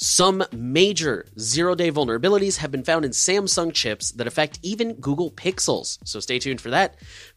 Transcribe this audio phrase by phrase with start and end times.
[0.00, 5.32] Some major zero day vulnerabilities have been found in Samsung chips that affect even Google
[5.32, 5.98] Pixels.
[6.04, 6.94] So stay tuned for that.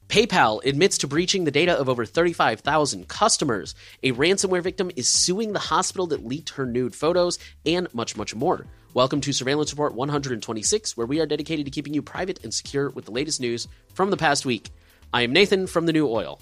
[0.09, 3.73] PayPal admits to breaching the data of over 35,000 customers.
[4.03, 8.35] A ransomware victim is suing the hospital that leaked her nude photos, and much, much
[8.35, 8.67] more.
[8.93, 12.91] Welcome to Surveillance Report 126, where we are dedicated to keeping you private and secure
[12.91, 14.69] with the latest news from the past week.
[15.11, 16.39] I am Nathan from The New Oil.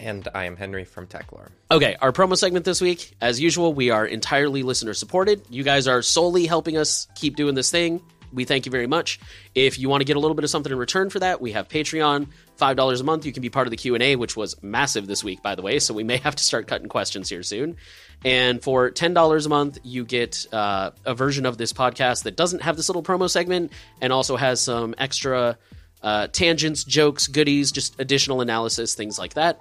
[0.00, 1.50] And I am Henry from Techlore.
[1.70, 5.42] Okay, our promo segment this week, as usual, we are entirely listener supported.
[5.50, 8.02] You guys are solely helping us keep doing this thing.
[8.32, 9.18] We thank you very much.
[9.54, 11.52] If you want to get a little bit of something in return for that, we
[11.52, 13.24] have Patreon, five dollars a month.
[13.24, 15.54] You can be part of the Q and A, which was massive this week, by
[15.54, 15.78] the way.
[15.78, 17.76] So we may have to start cutting questions here soon.
[18.24, 22.36] And for ten dollars a month, you get uh, a version of this podcast that
[22.36, 25.56] doesn't have this little promo segment, and also has some extra
[26.02, 29.60] uh, tangents, jokes, goodies, just additional analysis, things like that.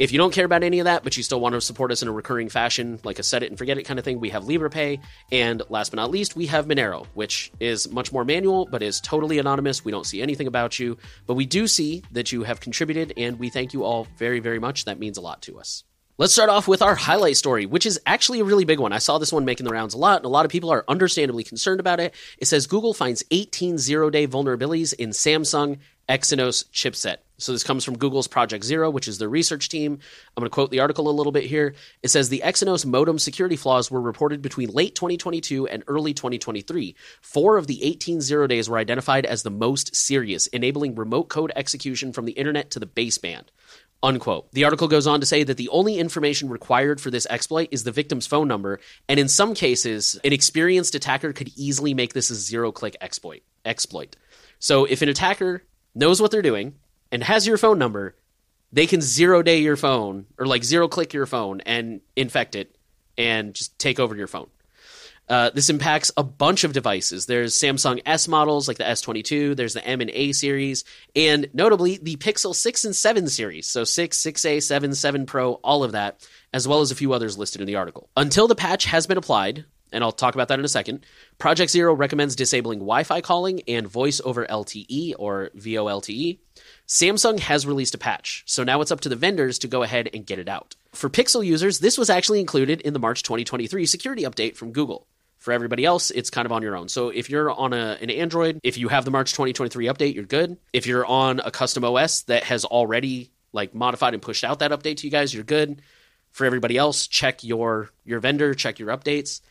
[0.00, 2.00] If you don't care about any of that, but you still want to support us
[2.00, 4.30] in a recurring fashion, like a set it and forget it kind of thing, we
[4.30, 4.98] have Liberapay.
[5.30, 8.98] And last but not least, we have Monero, which is much more manual, but is
[8.98, 9.84] totally anonymous.
[9.84, 13.38] We don't see anything about you, but we do see that you have contributed, and
[13.38, 14.86] we thank you all very, very much.
[14.86, 15.84] That means a lot to us.
[16.16, 18.94] Let's start off with our highlight story, which is actually a really big one.
[18.94, 20.84] I saw this one making the rounds a lot, and a lot of people are
[20.88, 22.14] understandably concerned about it.
[22.38, 25.76] It says Google finds 18 zero day vulnerabilities in Samsung
[26.08, 27.18] Exynos chipset.
[27.40, 29.92] So this comes from Google's Project Zero, which is their research team.
[30.36, 31.74] I'm going to quote the article a little bit here.
[32.02, 36.94] It says the Exynos modem security flaws were reported between late 2022 and early 2023.
[37.22, 41.52] Four of the 18 zero days were identified as the most serious, enabling remote code
[41.56, 43.44] execution from the internet to the baseband.
[44.02, 44.50] Unquote.
[44.52, 47.84] The article goes on to say that the only information required for this exploit is
[47.84, 52.30] the victim's phone number, and in some cases, an experienced attacker could easily make this
[52.30, 53.42] a zero-click exploit.
[53.64, 54.16] Exploit.
[54.58, 56.76] So if an attacker knows what they're doing
[57.12, 58.16] and has your phone number,
[58.72, 62.76] they can zero day your phone or like zero click your phone and infect it
[63.18, 64.48] and just take over your phone.
[65.28, 67.26] Uh, this impacts a bunch of devices.
[67.26, 70.82] There's Samsung S models like the S22, there's the M and A series,
[71.14, 73.68] and notably the Pixel 6 and 7 series.
[73.68, 77.38] So 6, 6A, 7, 7 Pro, all of that, as well as a few others
[77.38, 78.10] listed in the article.
[78.16, 81.06] Until the patch has been applied, and I'll talk about that in a second,
[81.38, 86.38] Project Zero recommends disabling Wi Fi calling and voice over LTE or VoLTE.
[86.90, 90.10] Samsung has released a patch, so now it's up to the vendors to go ahead
[90.12, 90.74] and get it out.
[90.90, 95.06] For Pixel users, this was actually included in the March 2023 security update from Google.
[95.38, 96.88] For everybody else, it's kind of on your own.
[96.88, 100.24] So if you're on a, an Android, if you have the March 2023 update, you're
[100.24, 100.56] good.
[100.72, 104.72] If you're on a custom OS that has already like modified and pushed out that
[104.72, 105.82] update to you guys, you're good.
[106.32, 109.42] For everybody else, check your your vendor, check your updates.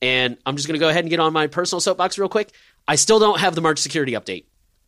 [0.00, 2.52] And I'm just going to go ahead and get on my personal soapbox real quick.
[2.86, 4.44] I still don't have the March security update.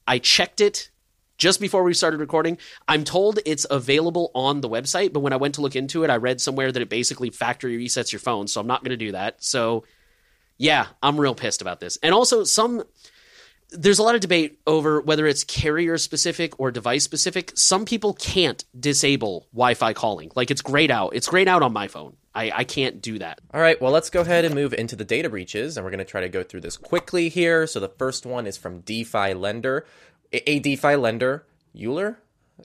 [0.07, 0.91] I checked it
[1.39, 2.59] just before we started recording.
[2.89, 6.11] I'm told it's available on the website, but when I went to look into it,
[6.11, 8.97] I read somewhere that it basically factory resets your phone, so I'm not going to
[8.97, 9.43] do that.
[9.43, 9.85] So
[10.59, 11.99] yeah, I'm real pissed about this.
[12.03, 12.85] And also, some
[13.71, 17.53] there's a lot of debate over whether it's carrier specific or device specific.
[17.57, 20.31] Some people can't disable Wi Fi calling.
[20.35, 21.15] Like it's grayed out.
[21.15, 22.17] It's grayed out on my phone.
[22.35, 23.41] I, I can't do that.
[23.55, 25.99] All right, well, let's go ahead and move into the data breaches, and we're going
[25.99, 27.67] to try to go through this quickly here.
[27.67, 29.87] So the first one is from DeFi Lender.
[30.33, 31.47] A, DeFi lender,
[31.79, 32.19] Euler?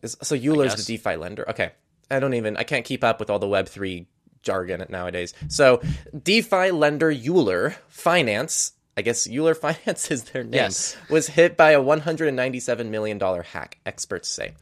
[0.04, 1.50] Is, so Euler's the DeFi lender.
[1.50, 1.72] Okay.
[2.10, 4.06] I don't even, I can't keep up with all the Web3
[4.42, 5.34] jargon nowadays.
[5.48, 5.82] So
[6.24, 10.98] DeFi lender Euler Finance, I guess Euler Finance is their name, Yes.
[11.10, 14.54] was hit by a $197 million hack, experts say.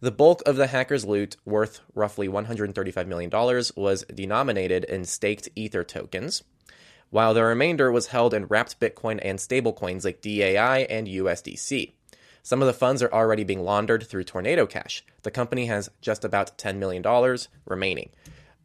[0.00, 3.30] The bulk of the hacker's loot, worth roughly $135 million,
[3.74, 6.44] was denominated in staked Ether tokens,
[7.10, 11.94] while the remainder was held in wrapped Bitcoin and stablecoins like DAI and USDC.
[12.48, 15.04] Some of the funds are already being laundered through Tornado Cash.
[15.22, 17.04] The company has just about $10 million
[17.66, 18.08] remaining.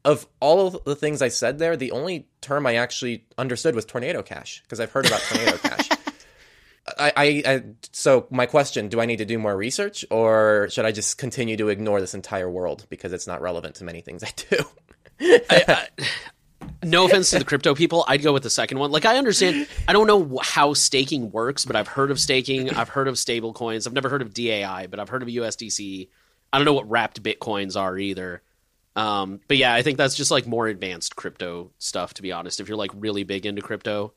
[0.05, 3.83] Of all of the things I said there, the only term I actually understood was
[3.83, 5.89] Tornado Cash, because I've heard about Tornado Cash.
[6.97, 10.85] I, I, I, so my question: Do I need to do more research, or should
[10.85, 14.23] I just continue to ignore this entire world because it's not relevant to many things
[14.23, 14.63] I do?
[15.49, 15.87] I,
[16.83, 18.91] no offense to the crypto people, I'd go with the second one.
[18.91, 22.69] Like I understand, I don't know how staking works, but I've heard of staking.
[22.71, 23.87] I've heard of stable coins.
[23.87, 26.07] I've never heard of DAI, but I've heard of USDC.
[26.51, 28.41] I don't know what wrapped bitcoins are either.
[28.95, 32.13] Um, but yeah, I think that's just like more advanced crypto stuff.
[32.15, 34.13] To be honest, if you're like really big into crypto,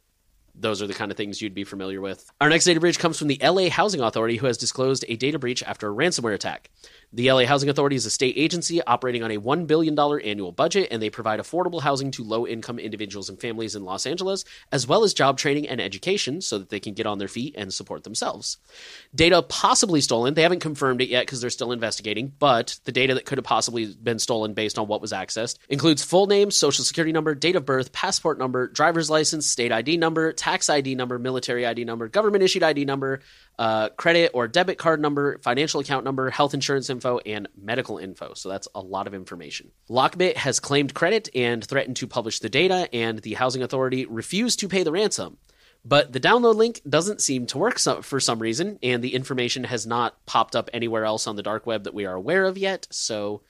[0.54, 2.30] those are the kind of things you'd be familiar with.
[2.40, 5.38] Our next data breach comes from the LA Housing Authority, who has disclosed a data
[5.38, 6.70] breach after a ransomware attack.
[7.12, 10.88] The LA Housing Authority is a state agency operating on a $1 billion annual budget,
[10.90, 14.86] and they provide affordable housing to low income individuals and families in Los Angeles, as
[14.86, 17.72] well as job training and education so that they can get on their feet and
[17.72, 18.58] support themselves.
[19.14, 23.14] Data possibly stolen, they haven't confirmed it yet because they're still investigating, but the data
[23.14, 26.84] that could have possibly been stolen based on what was accessed includes full name, social
[26.84, 31.18] security number, date of birth, passport number, driver's license, state ID number, tax ID number,
[31.18, 33.20] military ID number, government issued ID number,
[33.58, 38.34] uh, credit or debit card number, financial account number, health insurance info, and medical info.
[38.34, 39.72] So that's a lot of information.
[39.88, 44.60] Lockbit has claimed credit and threatened to publish the data, and the Housing Authority refused
[44.60, 45.38] to pay the ransom.
[45.84, 49.86] But the download link doesn't seem to work for some reason, and the information has
[49.86, 52.88] not popped up anywhere else on the dark web that we are aware of yet.
[52.90, 53.42] So,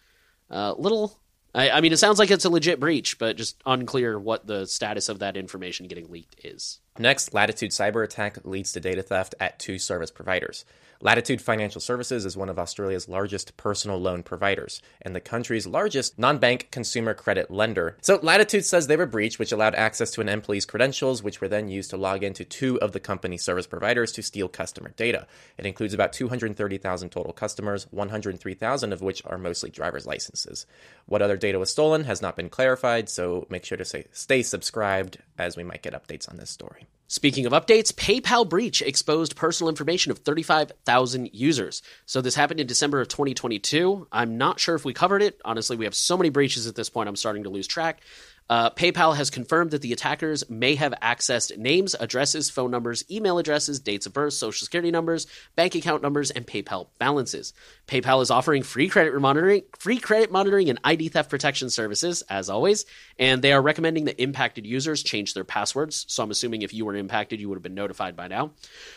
[0.50, 1.19] uh, little.
[1.55, 4.67] I, I mean, it sounds like it's a legit breach, but just unclear what the
[4.67, 6.81] status of that information getting leaked is.
[6.99, 10.67] Next, Latitude cyber attack leads to data theft at two service providers.
[11.00, 16.19] Latitude Financial Services is one of Australia's largest personal loan providers and the country's largest
[16.19, 17.98] non bank consumer credit lender.
[18.00, 21.48] So, Latitude says they were breached, which allowed access to an employee's credentials, which were
[21.48, 25.26] then used to log into two of the company's service providers to steal customer data.
[25.58, 30.66] It includes about 230,000 total customers, 103,000 of which are mostly driver's licenses.
[31.04, 34.43] What other data was stolen has not been clarified, so make sure to say, stay
[34.43, 36.87] subscribed as we might get updates on this story.
[37.08, 41.81] Speaking of updates, PayPal breach exposed personal information of 35,000 users.
[42.05, 44.08] So this happened in December of 2022.
[44.11, 45.41] I'm not sure if we covered it.
[45.44, 48.00] Honestly, we have so many breaches at this point, I'm starting to lose track.
[48.48, 53.38] Uh, PayPal has confirmed that the attackers may have accessed names, addresses, phone numbers, email
[53.38, 55.26] addresses, dates of birth, social security numbers,
[55.56, 57.52] bank account numbers, and PayPal balances.
[57.88, 62.48] PayPal is offering free credit monitoring, free credit monitoring, and ID theft protection services, as
[62.48, 62.87] always.
[63.19, 66.04] And they are recommending that impacted users change their passwords.
[66.08, 68.52] So I'm assuming if you were impacted, you would have been notified by now.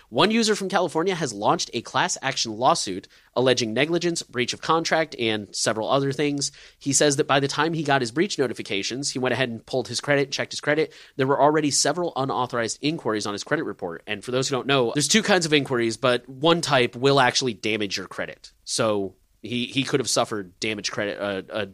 [0.10, 5.16] One user from California has launched a class action lawsuit alleging negligence, breach of contract,
[5.18, 6.52] and several other things.
[6.78, 9.88] He says that by the time he got his breach notifications, he went and pulled
[9.88, 10.94] his credit, checked his credit.
[11.16, 14.04] There were already several unauthorized inquiries on his credit report.
[14.08, 17.20] And for those who don't know, there's two kinds of inquiries, but one type will
[17.20, 18.52] actually damage your credit.
[18.64, 21.68] So he he could have suffered damage credit uh, a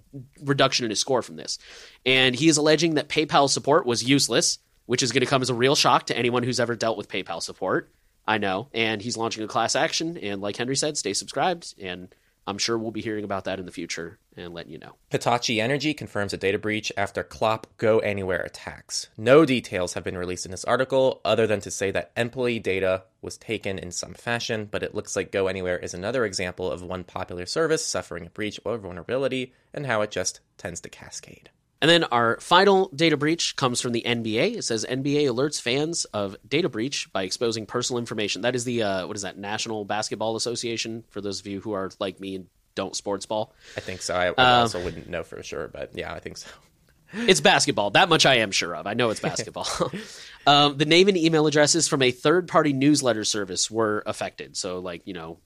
[0.43, 1.57] reduction in his score from this,
[2.05, 5.49] and he is alleging that PayPal support was useless, which is going to come as
[5.49, 7.91] a real shock to anyone who's ever dealt with PayPal support.
[8.27, 8.69] I know.
[8.73, 10.17] And he's launching a class action.
[10.17, 11.75] And like Henry said, stay subscribed.
[11.79, 12.13] And
[12.47, 14.95] I'm sure we'll be hearing about that in the future and letting you know.
[15.09, 19.09] Hitachi Energy confirms a data breach after Clop GoAnywhere attacks.
[19.17, 23.03] No details have been released in this article other than to say that employee data
[23.21, 27.03] was taken in some fashion, but it looks like GoAnywhere is another example of one
[27.03, 31.49] popular service suffering a breach or vulnerability and how it just tends to cascade.
[31.85, 34.55] And then our final data breach comes from the NBA.
[34.57, 38.41] It says NBA alerts fans of data breach by exposing personal information.
[38.41, 41.03] That is the uh, what is that National Basketball Association?
[41.11, 44.15] For those of you who are like me and don't sports ball, I think so.
[44.15, 46.49] I, uh, also wouldn't know for sure, but yeah, I think so.
[47.13, 47.91] It's basketball.
[47.91, 48.87] That much I am sure of.
[48.87, 49.67] I know it's basketball.
[50.47, 54.57] um, the name and email addresses from a third party newsletter service were affected.
[54.57, 55.37] So, like, you know,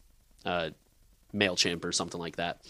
[0.45, 0.69] uh,
[1.33, 2.61] MailChimp or something like that.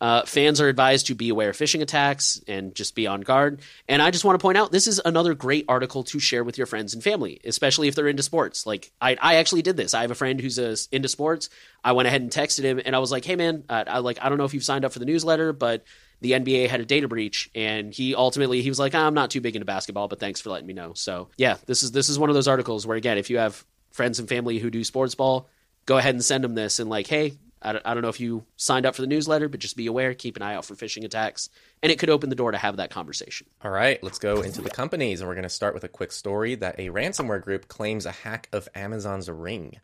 [0.00, 3.60] Uh, fans are advised to be aware of phishing attacks and just be on guard.
[3.88, 6.56] And I just want to point out this is another great article to share with
[6.56, 8.66] your friends and family, especially if they're into sports.
[8.66, 9.94] Like I, I actually did this.
[9.94, 11.50] I have a friend who's uh, into sports.
[11.82, 14.28] I went ahead and texted him, and I was like, "Hey man, I like I
[14.28, 15.84] don't know if you've signed up for the newsletter, but."
[16.20, 19.40] The NBA had a data breach, and he ultimately he was like, "I'm not too
[19.40, 22.18] big into basketball, but thanks for letting me know." So yeah, this is this is
[22.18, 25.14] one of those articles where again, if you have friends and family who do sports
[25.14, 25.48] ball,
[25.86, 28.20] go ahead and send them this and like, hey, I don't, I don't know if
[28.20, 30.74] you signed up for the newsletter, but just be aware, keep an eye out for
[30.74, 31.50] phishing attacks,
[31.82, 33.46] and it could open the door to have that conversation.
[33.62, 36.12] All right, let's go into the companies, and we're going to start with a quick
[36.12, 39.80] story that a ransomware group claims a hack of Amazon's Ring.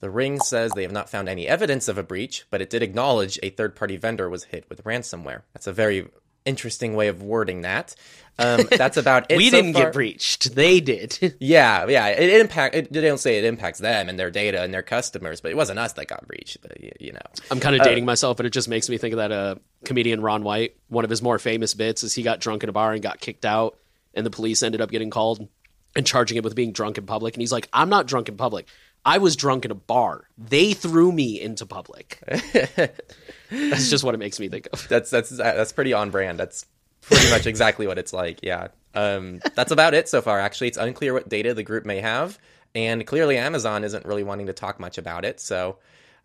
[0.00, 2.82] The Ring says they have not found any evidence of a breach, but it did
[2.82, 5.42] acknowledge a third party vendor was hit with ransomware.
[5.52, 6.08] That's a very
[6.48, 7.94] interesting way of wording that.
[8.38, 9.36] Um, that's about it.
[9.36, 9.84] we so didn't far.
[9.84, 11.36] get breached; they did.
[11.40, 12.06] yeah, yeah.
[12.08, 12.74] It, it impact.
[12.74, 15.56] It, they don't say it impacts them and their data and their customers, but it
[15.56, 16.58] wasn't us that got breached.
[16.62, 19.12] But you know, I'm kind of dating uh, myself, but it just makes me think
[19.12, 20.76] of that uh, comedian Ron White.
[20.88, 23.20] One of his more famous bits is he got drunk in a bar and got
[23.20, 23.76] kicked out,
[24.14, 25.48] and the police ended up getting called
[25.96, 27.34] and charging him with being drunk in public.
[27.34, 28.68] And he's like, "I'm not drunk in public.
[29.04, 30.28] I was drunk in a bar.
[30.36, 32.20] They threw me into public."
[33.50, 34.86] that's just what it makes me think of.
[34.88, 36.38] That's that's that's pretty on brand.
[36.38, 36.66] That's
[37.02, 38.40] pretty much exactly what it's like.
[38.42, 38.68] Yeah.
[38.94, 40.40] Um, that's about it so far.
[40.40, 42.38] Actually, it's unclear what data the group may have,
[42.74, 45.40] and clearly Amazon isn't really wanting to talk much about it.
[45.40, 45.78] So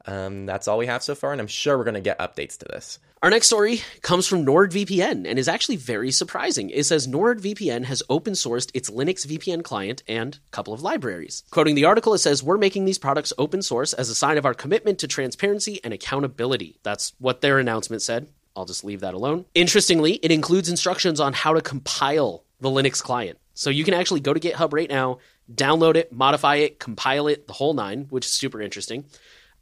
[0.06, 2.58] Um, that's all we have so far, and I'm sure we're going to get updates
[2.60, 3.00] to this.
[3.22, 6.70] Our next story comes from NordVPN and is actually very surprising.
[6.70, 11.44] It says NordVPN has open sourced its Linux VPN client and a couple of libraries.
[11.50, 14.46] Quoting the article, it says, We're making these products open source as a sign of
[14.46, 16.80] our commitment to transparency and accountability.
[16.84, 18.28] That's what their announcement said.
[18.58, 19.46] I'll just leave that alone.
[19.56, 23.40] Interestingly, it includes instructions on how to compile the Linux client.
[23.54, 25.20] So you can actually go to GitHub right now,
[25.54, 29.06] download it, modify it, compile it, the whole nine, which is super interesting.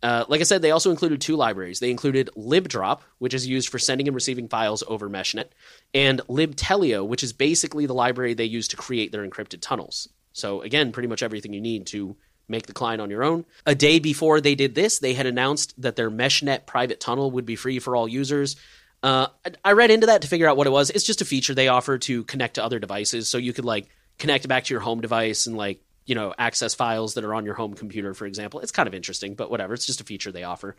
[0.04, 1.80] Uh, like I said, they also included two libraries.
[1.80, 5.50] They included libdrop, which is used for sending and receiving files over MeshNet,
[5.94, 10.10] and libtelio, which is basically the library they use to create their encrypted tunnels.
[10.34, 12.16] So, again, pretty much everything you need to
[12.48, 13.46] make the client on your own.
[13.66, 17.46] A day before they did this, they had announced that their MeshNet private tunnel would
[17.46, 18.56] be free for all users.
[19.04, 19.28] Uh,
[19.64, 20.90] I read into that to figure out what it was.
[20.90, 23.88] It's just a feature they offer to connect to other devices, so you could like
[24.20, 27.46] connect back to your home device and like you know access files that are on
[27.46, 28.60] your home computer, for example.
[28.60, 29.74] It's kind of interesting, but whatever.
[29.74, 30.76] It's just a feature they offer.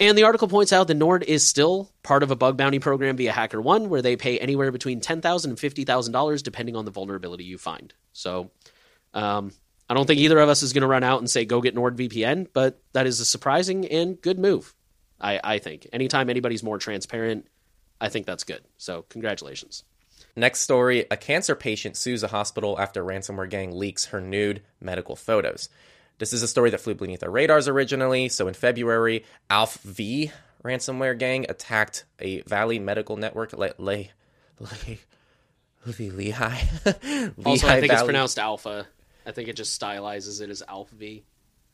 [0.00, 3.16] And the article points out that Nord is still part of a bug bounty program
[3.16, 6.84] via HackerOne, where they pay anywhere between ten thousand and fifty thousand dollars, depending on
[6.84, 7.92] the vulnerability you find.
[8.12, 8.50] So,
[9.14, 9.52] um,
[9.88, 11.74] I don't think either of us is going to run out and say go get
[11.74, 14.74] NordVPN, but that is a surprising and good move.
[15.20, 17.46] I, I think anytime anybody's more transparent,
[18.00, 18.62] I think that's good.
[18.78, 19.84] So congratulations.
[20.34, 25.16] Next story a cancer patient sues a hospital after ransomware gang leaks her nude medical
[25.16, 25.68] photos.
[26.18, 28.28] This is a story that flew beneath our radars originally.
[28.28, 33.52] So in February, Alpha V ransomware gang attacked a Valley Medical Network.
[33.52, 34.04] Le, Le,
[34.60, 36.60] Le, Lehigh.
[37.44, 37.90] also, I think Valley.
[37.90, 38.86] it's pronounced Alpha.
[39.26, 41.24] I think it just stylizes it as Alpha V.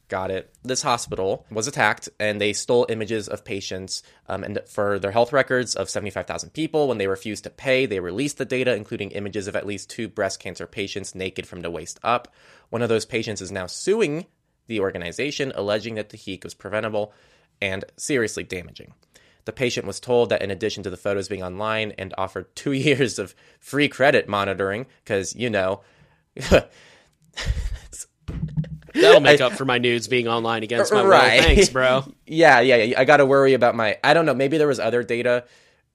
[0.09, 0.55] Got it.
[0.63, 5.35] This hospital was attacked, and they stole images of patients um, and for their health
[5.35, 6.89] records of 75,000 people.
[6.89, 10.09] When they refused to pay, they released the data, including images of at least two
[10.09, 12.33] breast cancer patients naked from the waist up.
[12.71, 14.25] One of those patients is now suing
[14.67, 17.13] the organization, alleging that the heat was preventable
[17.61, 18.95] and seriously damaging.
[19.45, 22.73] The patient was told that in addition to the photos being online and offered two
[22.73, 25.83] years of free credit monitoring, because, you know,
[29.01, 31.37] That'll make I, up for my nudes being online against my right.
[31.37, 31.43] will.
[31.43, 32.05] Thanks, bro.
[32.27, 33.01] yeah, yeah, yeah.
[33.01, 33.99] I got to worry about my.
[34.03, 34.35] I don't know.
[34.35, 35.45] Maybe there was other data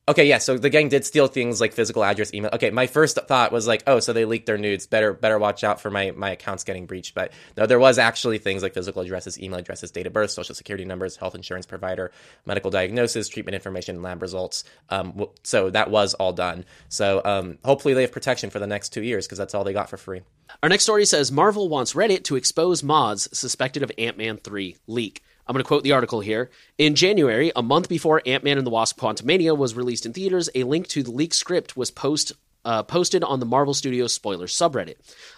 [0.06, 0.40] Okay, yeah.
[0.40, 2.50] So the gang did steal things like physical address, email.
[2.52, 4.86] Okay, my first thought was like, oh, so they leaked their nudes.
[4.86, 7.16] Better, better watch out for my my accounts getting breached.
[7.16, 10.56] But no, there was actually things like physical addresses, email addresses, date of birth, social
[10.56, 12.12] security numbers, health insurance provider,
[12.46, 14.66] medical diagnosis, treatment information, lab results.
[14.90, 16.66] Um, so that was all done.
[16.90, 19.72] So um, hopefully they have protection for the next two years because that's all they
[19.72, 20.22] got for free.
[20.62, 24.76] Our next story says Marvel wants Reddit to expose mods suspected of Ant Man three
[24.86, 25.24] leak.
[25.46, 26.50] I'm going to quote the article here.
[26.78, 30.50] In January, a month before Ant Man and the Wasp Quantumania was released in theaters,
[30.56, 32.32] a link to the leaked script was post
[32.65, 34.96] uh, posted on the Marvel Studios spoilers subreddit.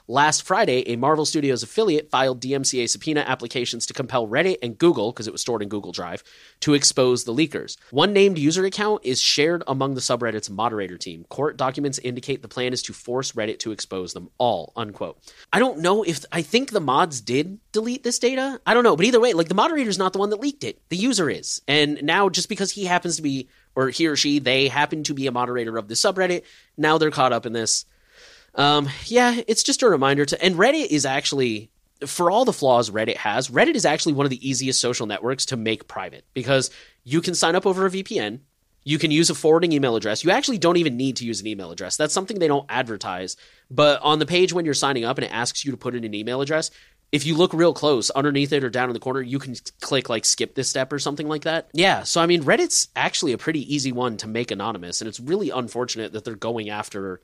[0.08, 5.12] Last Friday, a Marvel Studios affiliate filed DMCA subpoena applications to compel Reddit and Google,
[5.12, 6.24] because it was stored in Google Drive,
[6.62, 7.78] to expose the leakers.
[7.92, 11.26] One named user account is shared among the subreddit's moderator team.
[11.30, 14.74] Court documents indicate the plan is to force Reddit to expose them all.
[14.76, 15.18] Unquote.
[15.52, 18.62] I don't know if I think the mods did delete this data.
[18.66, 20.80] I don't know, but either way, like the moderator's not the one that leaked it.
[20.90, 21.62] The user is.
[21.68, 25.14] And now just because he happens to be or he or she, they happen to
[25.14, 26.44] be a moderator of the subreddit.
[26.78, 27.86] Now they're caught up in this.
[28.56, 31.70] Um, yeah, it's just a reminder to, and Reddit is actually,
[32.06, 35.46] for all the flaws Reddit has, Reddit is actually one of the easiest social networks
[35.48, 36.72] to make private because
[37.04, 38.40] you can sign up over a VPN.
[38.88, 40.24] You can use a forwarding email address.
[40.24, 41.98] You actually don't even need to use an email address.
[41.98, 43.36] That's something they don't advertise.
[43.70, 46.04] But on the page when you're signing up and it asks you to put in
[46.04, 46.70] an email address,
[47.12, 50.10] if you look real close underneath it or down in the corner, you can click
[50.10, 51.70] like skip this step or something like that.
[51.74, 55.20] Yeah, so I mean, Reddit's actually a pretty easy one to make anonymous, and it's
[55.20, 57.22] really unfortunate that they're going after,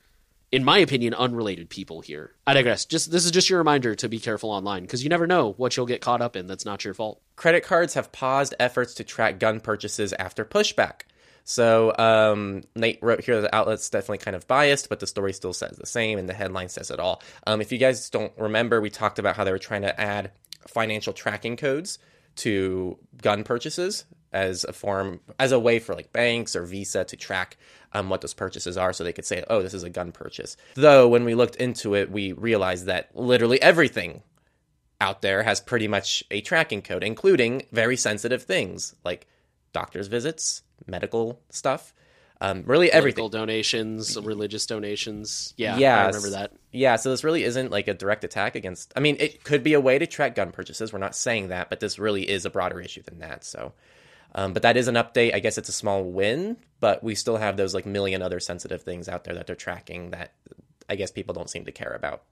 [0.52, 2.34] in my opinion, unrelated people here.
[2.48, 2.86] I digress.
[2.86, 5.76] Just this is just your reminder to be careful online because you never know what
[5.76, 6.48] you'll get caught up in.
[6.48, 7.22] That's not your fault.
[7.36, 11.02] Credit cards have paused efforts to track gun purchases after pushback.
[11.44, 15.54] So um, Nate wrote here the outlet's definitely kind of biased, but the story still
[15.54, 17.22] says the same, and the headline says it all.
[17.48, 20.32] Um, if you guys don't remember, we talked about how they were trying to add
[20.68, 22.00] financial tracking codes
[22.38, 27.18] to gun purchases as a form, as a way for like banks or Visa to
[27.18, 27.58] track
[27.94, 30.56] um, what those purchases are, so they could say, "Oh, this is a gun purchase."
[30.76, 34.24] Though when we looked into it, we realized that literally everything
[35.02, 39.28] out there has pretty much a tracking code, including very sensitive things like
[39.74, 41.94] doctor's visits, medical stuff.
[42.44, 43.30] Um, really Political everything.
[43.30, 45.54] donations, religious donations.
[45.58, 46.00] Yeah, yes.
[46.00, 46.54] I remember that.
[46.72, 48.92] Yeah, so this really isn't like a direct attack against.
[48.96, 50.92] I mean, it could be a way to track gun purchases.
[50.92, 53.44] We're not saying that, but this really is a broader issue than that.
[53.44, 53.74] So,
[54.34, 55.36] um, but that is an update.
[55.36, 58.82] I guess it's a small win, but we still have those like million other sensitive
[58.82, 60.34] things out there that they're tracking that
[60.90, 62.24] I guess people don't seem to care about.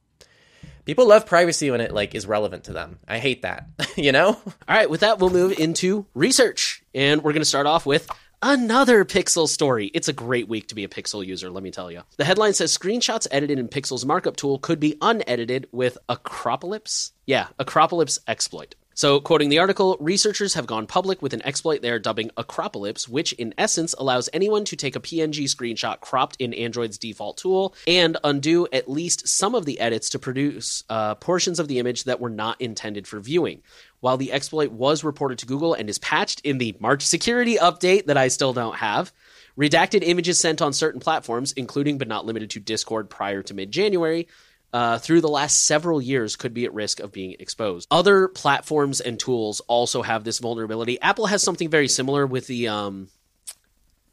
[0.85, 2.97] People love privacy when it like is relevant to them.
[3.07, 3.67] I hate that.
[3.95, 4.29] you know?
[4.29, 6.81] All right, with that, we'll move into research.
[6.95, 8.09] And we're going to start off with
[8.41, 9.87] another Pixel story.
[9.93, 12.03] It's a great week to be a Pixel user, let me tell you.
[12.17, 17.11] The headline says screenshots edited in Pixel's markup tool could be unedited with aCropalypse.
[17.25, 18.75] Yeah, aCropalypse exploit.
[18.99, 23.07] So, quoting the article, researchers have gone public with an exploit they are dubbing aCropalypse,
[23.07, 27.73] which in essence allows anyone to take a PNG screenshot cropped in Android's default tool
[27.87, 32.03] and undo at least some of the edits to produce uh, portions of the image
[32.03, 33.61] that were not intended for viewing.
[34.01, 38.07] While the exploit was reported to Google and is patched in the March security update
[38.07, 39.13] that I still don't have,
[39.57, 43.71] redacted images sent on certain platforms, including but not limited to Discord prior to mid
[43.71, 44.27] January,
[44.73, 47.87] uh, through the last several years could be at risk of being exposed.
[47.89, 50.99] Other platforms and tools also have this vulnerability.
[51.01, 53.09] Apple has something very similar with the um,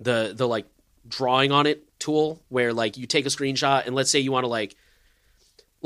[0.01, 0.67] the the like
[1.07, 4.45] drawing on it tool, where like you take a screenshot and let's say you want
[4.45, 4.77] to like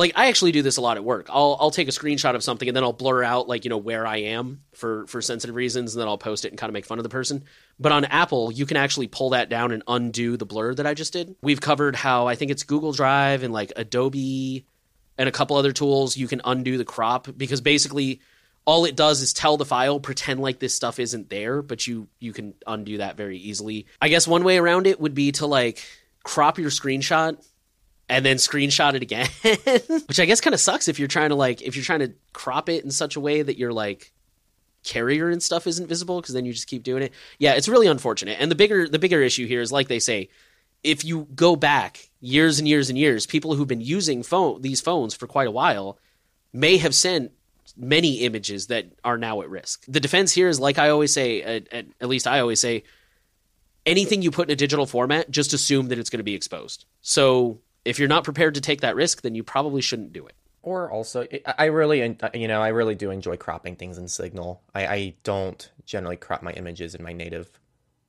[0.01, 1.29] like I actually do this a lot at work.
[1.31, 3.77] I'll I'll take a screenshot of something and then I'll blur out like you know
[3.77, 6.73] where I am for for sensitive reasons, and then I'll post it and kind of
[6.73, 7.45] make fun of the person.
[7.79, 10.95] But on Apple, you can actually pull that down and undo the blur that I
[10.95, 11.37] just did.
[11.43, 14.65] We've covered how I think it's Google Drive and like Adobe
[15.19, 18.23] and a couple other tools you can undo the crop because basically
[18.65, 22.09] all it does is tell the file pretend like this stuff isn't there, but you
[22.21, 23.85] you can undo that very easily.
[24.01, 25.85] I guess one way around it would be to like
[26.23, 27.37] crop your screenshot
[28.11, 29.29] and then screenshot it again,
[30.09, 32.13] which I guess kind of sucks if you're trying to like if you're trying to
[32.33, 34.13] crop it in such a way that your like
[34.83, 37.13] carrier and stuff isn't visible because then you just keep doing it.
[37.39, 38.39] Yeah, it's really unfortunate.
[38.41, 40.29] And the bigger the bigger issue here is like they say,
[40.83, 44.81] if you go back years and years and years, people who've been using phone these
[44.81, 45.97] phones for quite a while
[46.53, 47.31] may have sent
[47.77, 49.85] many images that are now at risk.
[49.87, 52.83] The defense here is like I always say, at, at, at least I always say,
[53.87, 56.87] anything you put in a digital format, just assume that it's going to be exposed.
[57.03, 60.35] So if you're not prepared to take that risk, then you probably shouldn't do it.
[60.63, 61.27] Or also,
[61.59, 64.61] I really, you know, I really do enjoy cropping things in Signal.
[64.75, 67.49] I, I don't generally crop my images in my native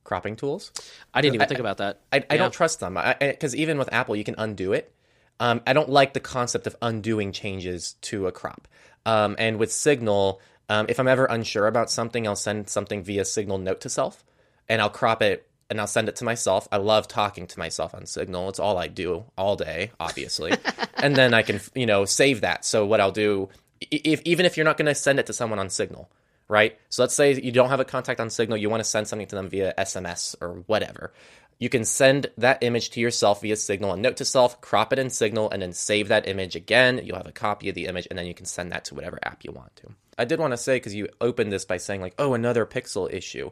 [0.04, 0.74] cropping tools.
[1.14, 2.02] I didn't even I, think about that.
[2.12, 2.38] I, I yeah.
[2.38, 4.94] don't trust them because even with Apple, you can undo it.
[5.40, 8.68] Um, I don't like the concept of undoing changes to a crop.
[9.06, 13.26] Um, and with Signal, um, if I'm ever unsure about something, I'll send something via
[13.26, 14.24] Signal Note to Self,
[14.70, 16.68] and I'll crop it and I'll send it to myself.
[16.72, 18.50] I love talking to myself on Signal.
[18.50, 20.54] It's all I do all day, obviously.
[20.96, 22.66] and then I can, you know, save that.
[22.66, 23.48] So what I'll do,
[23.80, 26.12] if even if you're not going to send it to someone on Signal,
[26.50, 26.78] right?
[26.90, 29.28] So let's say you don't have a contact on Signal, you want to send something
[29.30, 31.14] to them via SMS or whatever.
[31.58, 35.00] You can send that image to yourself via Signal and note to self, crop it
[35.00, 37.00] in Signal, and then save that image again.
[37.02, 39.20] You'll have a copy of the image, and then you can send that to whatever
[39.24, 39.92] app you want to.
[40.18, 43.14] I did want to say, because you opened this by saying, like, oh, another pixel
[43.14, 43.52] issue.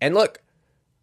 [0.00, 0.40] And look,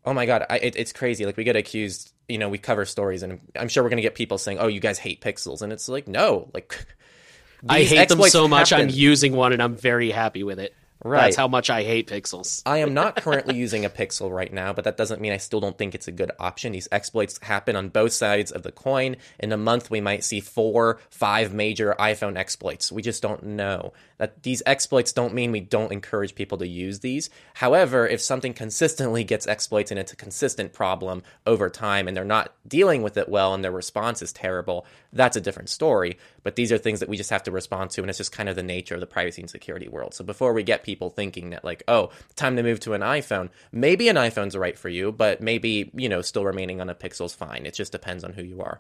[0.05, 1.25] oh my god, I, it, it's crazy.
[1.25, 4.15] Like we get accused, you know, we cover stories, and I'm sure we're gonna get
[4.15, 6.85] people saying, "Oh, you guys hate pixels," and it's like, no, like
[7.69, 8.69] I hate them so much.
[8.69, 8.89] Happen.
[8.89, 10.73] I'm using one, and I'm very happy with it.
[11.03, 11.21] Right.
[11.21, 12.61] That's how much I hate pixels.
[12.65, 15.59] I am not currently using a pixel right now, but that doesn't mean I still
[15.59, 16.71] don't think it's a good option.
[16.71, 19.17] These exploits happen on both sides of the coin.
[19.39, 22.91] In a month, we might see four, five major iPhone exploits.
[22.91, 23.93] We just don't know.
[24.17, 27.29] That these exploits don't mean we don't encourage people to use these.
[27.55, 32.23] However, if something consistently gets exploits and it's a consistent problem over time and they're
[32.23, 36.17] not dealing with it well and their response is terrible, that's a different story.
[36.45, 38.47] But these are things that we just have to respond to, and it's just kind
[38.47, 40.13] of the nature of the privacy and security world.
[40.13, 43.49] So before we get people thinking that like, oh, time to move to an iPhone,
[43.71, 47.33] maybe an iPhone's right for you, but maybe you know still remaining on a Pixel's
[47.33, 47.65] fine.
[47.65, 48.79] It just depends on who you are.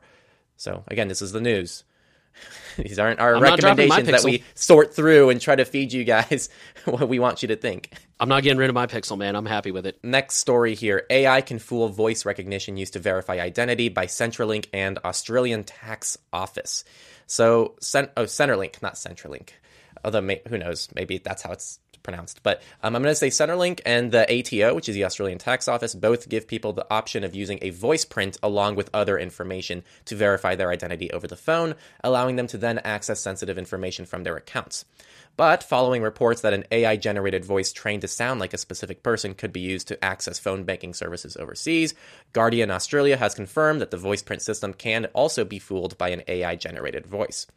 [0.57, 1.83] So again, this is the news.
[2.77, 6.49] These aren't our I'm recommendations that we sort through and try to feed you guys
[6.85, 7.93] what we want you to think.
[8.19, 9.35] I'm not getting rid of my pixel, man.
[9.35, 9.99] I'm happy with it.
[10.03, 14.99] Next story here AI can fool voice recognition used to verify identity by Centrelink and
[15.05, 16.83] Australian Tax Office.
[17.27, 19.49] So, cent- oh, Centrelink, not Centrelink.
[20.03, 20.89] Although, who knows?
[20.93, 22.41] Maybe that's how it's pronounced.
[22.43, 25.67] But um, I'm going to say Centrelink and the ATO, which is the Australian Tax
[25.67, 29.83] Office, both give people the option of using a voice print along with other information
[30.05, 34.23] to verify their identity over the phone, allowing them to then access sensitive information from
[34.23, 34.85] their accounts.
[35.37, 39.33] But following reports that an AI generated voice trained to sound like a specific person
[39.33, 41.93] could be used to access phone banking services overseas,
[42.31, 46.23] Guardian Australia has confirmed that the voice print system can also be fooled by an
[46.29, 47.47] AI generated voice.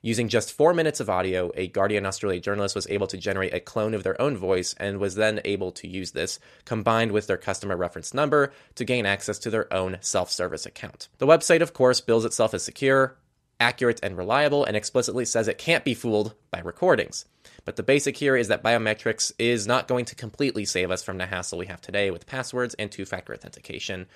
[0.00, 3.60] Using just four minutes of audio, a Guardian Australia journalist was able to generate a
[3.60, 7.36] clone of their own voice and was then able to use this, combined with their
[7.36, 11.08] customer reference number, to gain access to their own self service account.
[11.18, 13.16] The website, of course, bills itself as secure,
[13.58, 17.24] accurate, and reliable, and explicitly says it can't be fooled by recordings.
[17.64, 21.18] But the basic here is that biometrics is not going to completely save us from
[21.18, 24.06] the hassle we have today with passwords and two factor authentication.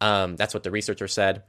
[0.00, 1.42] Um, that's what the researcher said.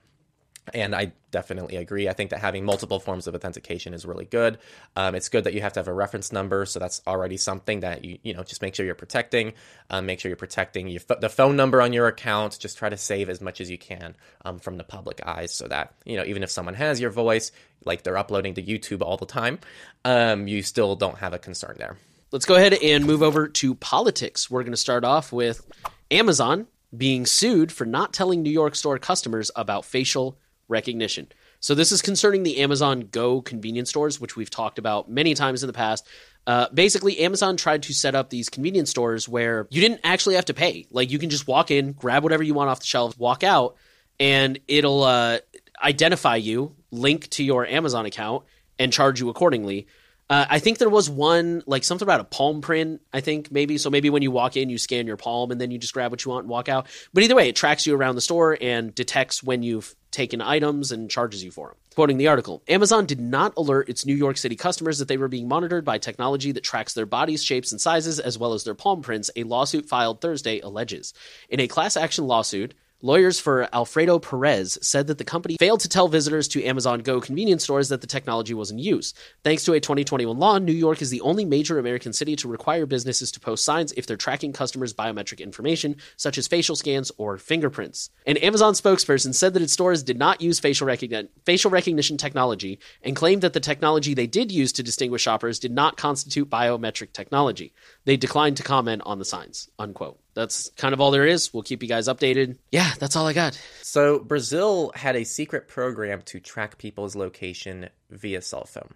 [0.74, 2.10] And I definitely agree.
[2.10, 4.58] I think that having multiple forms of authentication is really good.
[4.96, 7.82] Um, it's good that you have to have a reference number, so that's already something
[7.82, 9.54] that you you know just make sure you're protecting.
[9.90, 12.58] Um, make sure you're protecting your the phone number on your account.
[12.60, 15.68] Just try to save as much as you can um, from the public eyes, so
[15.68, 17.52] that you know even if someone has your voice,
[17.86, 19.60] like they're uploading to YouTube all the time,
[20.06, 21.98] um, you still don't have a concern there.
[22.32, 24.52] Let's go ahead and move over to politics.
[24.52, 25.66] We're going to start off with
[26.12, 31.28] Amazon being sued for not telling New York store customers about facial recognition.
[31.60, 35.64] So this is concerning the Amazon Go convenience stores, which we've talked about many times
[35.64, 36.08] in the past.
[36.46, 40.46] Uh, basically, Amazon tried to set up these convenience stores where you didn't actually have
[40.46, 40.88] to pay.
[40.92, 43.76] Like you can just walk in, grab whatever you want off the shelves, walk out,
[44.20, 45.40] and it'll uh,
[45.84, 48.46] identify you, link to your Amazon account,
[48.80, 49.88] and charge you accordingly.
[50.30, 53.02] Uh, I think there was one like something about a palm print.
[53.14, 53.90] I think maybe so.
[53.90, 56.26] Maybe when you walk in, you scan your palm and then you just grab what
[56.26, 56.88] you want and walk out.
[57.14, 60.92] But either way, it tracks you around the store and detects when you've taken items
[60.92, 61.78] and charges you for them.
[61.96, 65.28] Quoting the article, Amazon did not alert its New York City customers that they were
[65.28, 68.76] being monitored by technology that tracks their bodies, shapes, and sizes, as well as their
[68.76, 69.32] palm prints.
[69.36, 71.14] A lawsuit filed Thursday alleges
[71.50, 72.74] in a class action lawsuit.
[73.04, 77.22] Lawyers for Alfredo Perez said that the company failed to tell visitors to Amazon Go
[77.22, 79.14] convenience stores that the technology was in use.
[79.44, 82.88] Thanks to a 2021 law, New York is the only major American city to require
[82.88, 87.38] businesses to post signs if they're tracking customers' biometric information, such as facial scans or
[87.38, 88.10] fingerprints.
[88.26, 92.80] An Amazon spokesperson said that its stores did not use facial, recogni- facial recognition technology
[93.04, 97.14] and claimed that the technology they did use to distinguish shoppers did not constitute biometric
[97.14, 97.74] technology.
[98.08, 99.70] They declined to comment on the signs.
[99.78, 101.54] Unquote that's kind of all there is.
[101.54, 102.58] We'll keep you guys updated.
[102.72, 103.60] Yeah, that's all I got.
[103.82, 108.94] So, Brazil had a secret program to track people's location via cell phone.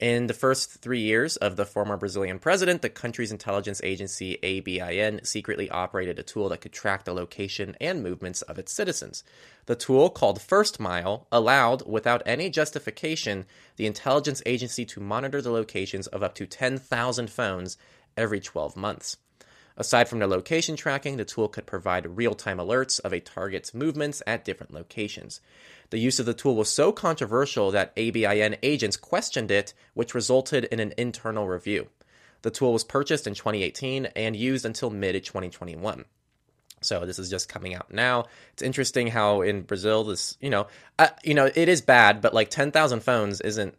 [0.00, 5.26] In the first three years of the former Brazilian president, the country's intelligence agency, ABIN,
[5.26, 9.22] secretly operated a tool that could track the location and movements of its citizens.
[9.66, 13.44] The tool, called First Mile, allowed, without any justification,
[13.76, 17.76] the intelligence agency to monitor the locations of up to 10,000 phones
[18.16, 19.16] every 12 months.
[19.76, 23.72] Aside from the location tracking, the tool could provide real time alerts of a target's
[23.72, 25.40] movements at different locations.
[25.88, 30.64] The use of the tool was so controversial that ABIN agents questioned it, which resulted
[30.64, 31.88] in an internal review.
[32.42, 36.04] The tool was purchased in 2018 and used until mid 2021.
[36.82, 38.26] So this is just coming out now.
[38.52, 40.66] It's interesting how in Brazil this, you know,
[40.98, 43.74] uh, you know, it is bad, but like 10,000 phones isn't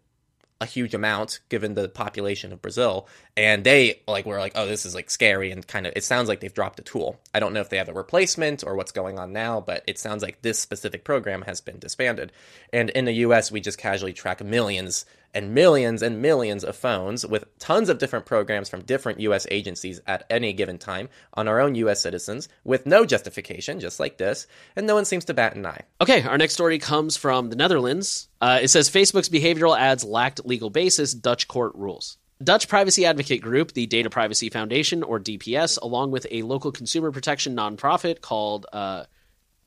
[0.61, 3.07] a huge amount given the population of Brazil.
[3.35, 6.29] And they like were like, oh, this is like scary and kind of it sounds
[6.29, 7.19] like they've dropped a tool.
[7.33, 9.97] I don't know if they have a replacement or what's going on now, but it
[9.97, 12.31] sounds like this specific program has been disbanded.
[12.71, 17.25] And in the US, we just casually track millions and millions and millions of phones
[17.25, 21.59] with tons of different programs from different US agencies at any given time on our
[21.59, 25.55] own US citizens with no justification, just like this, and no one seems to bat
[25.55, 25.81] an eye.
[25.99, 28.29] Okay, our next story comes from the Netherlands.
[28.39, 32.17] Uh, it says Facebook's behavioral ads lacked legal basis, Dutch court rules.
[32.43, 37.11] Dutch privacy advocate group, the Data Privacy Foundation, or DPS, along with a local consumer
[37.11, 39.03] protection nonprofit called uh,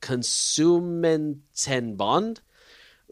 [0.01, 2.39] Consumentenbond,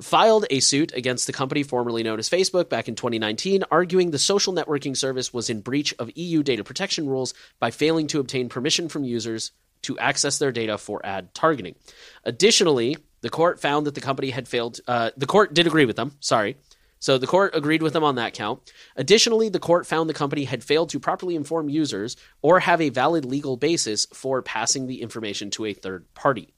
[0.01, 4.19] filed a suit against the company formerly known as Facebook back in 2019, arguing the
[4.19, 8.49] social networking service was in breach of EU data protection rules by failing to obtain
[8.49, 9.51] permission from users
[9.83, 11.75] to access their data for ad targeting.
[12.23, 14.79] Additionally, the court found that the company had failed.
[14.87, 16.13] Uh, the court did agree with them.
[16.19, 16.57] Sorry.
[16.99, 18.71] So the court agreed with them on that count.
[18.95, 22.89] Additionally, the court found the company had failed to properly inform users or have a
[22.89, 26.53] valid legal basis for passing the information to a third party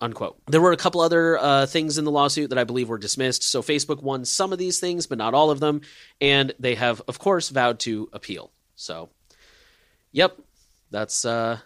[0.00, 0.40] unquote.
[0.46, 3.42] There were a couple other uh, things in the lawsuit that I believe were dismissed.
[3.42, 5.80] So Facebook won some of these things, but not all of them,
[6.20, 8.52] and they have, of course, vowed to appeal.
[8.76, 9.10] So,
[10.12, 10.38] yep,
[10.90, 11.58] that's uh,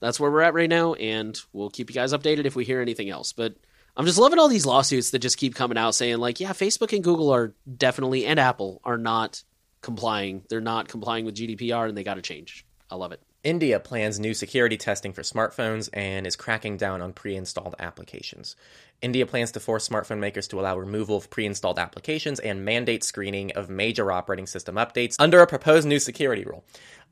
[0.00, 2.80] that's where we're at right now, and we'll keep you guys updated if we hear
[2.80, 3.32] anything else.
[3.32, 3.54] But
[3.96, 6.92] I'm just loving all these lawsuits that just keep coming out saying like, yeah, Facebook
[6.92, 9.42] and Google are definitely and Apple are not
[9.82, 10.42] complying.
[10.48, 12.64] They're not complying with GDPR, and they got to change.
[12.90, 13.22] I love it.
[13.42, 18.54] India plans new security testing for smartphones and is cracking down on pre installed applications.
[19.00, 23.02] India plans to force smartphone makers to allow removal of pre installed applications and mandate
[23.02, 26.64] screening of major operating system updates under a proposed new security rule.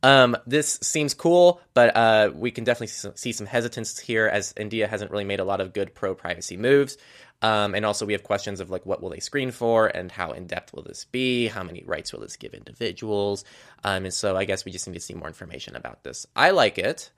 [0.03, 4.87] Um, this seems cool, but uh, we can definitely see some hesitance here as India
[4.87, 6.99] hasn't really made a lot of good pro privacy moves.
[7.41, 10.33] Um, and also, we have questions of like what will they screen for, and how
[10.33, 11.47] in depth will this be?
[11.47, 13.45] How many rights will this give individuals?
[13.85, 16.27] Um, and so, I guess we just need to see more information about this.
[16.35, 17.11] I like it,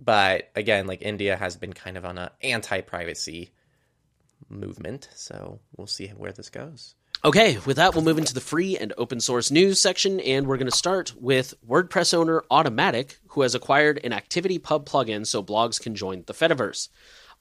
[0.00, 3.52] but again, like India has been kind of on an anti-privacy
[4.48, 6.96] movement, so we'll see where this goes.
[7.24, 10.58] Okay, with that, we'll move into the free and open source news section, and we're
[10.58, 15.80] going to start with WordPress owner Automattic, who has acquired an ActivityPub plugin so blogs
[15.80, 16.90] can join the Fediverse.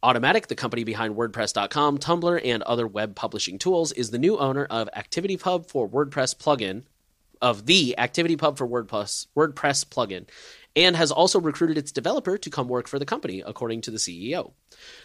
[0.04, 4.66] Automattic, the company behind WordPress.com, Tumblr, and other web publishing tools, is the new owner
[4.66, 6.84] of ActivityPub for WordPress plugin,
[7.42, 10.28] of the ActivityPub for WordPress WordPress plugin,
[10.76, 13.98] and has also recruited its developer to come work for the company, according to the
[13.98, 14.54] CEO.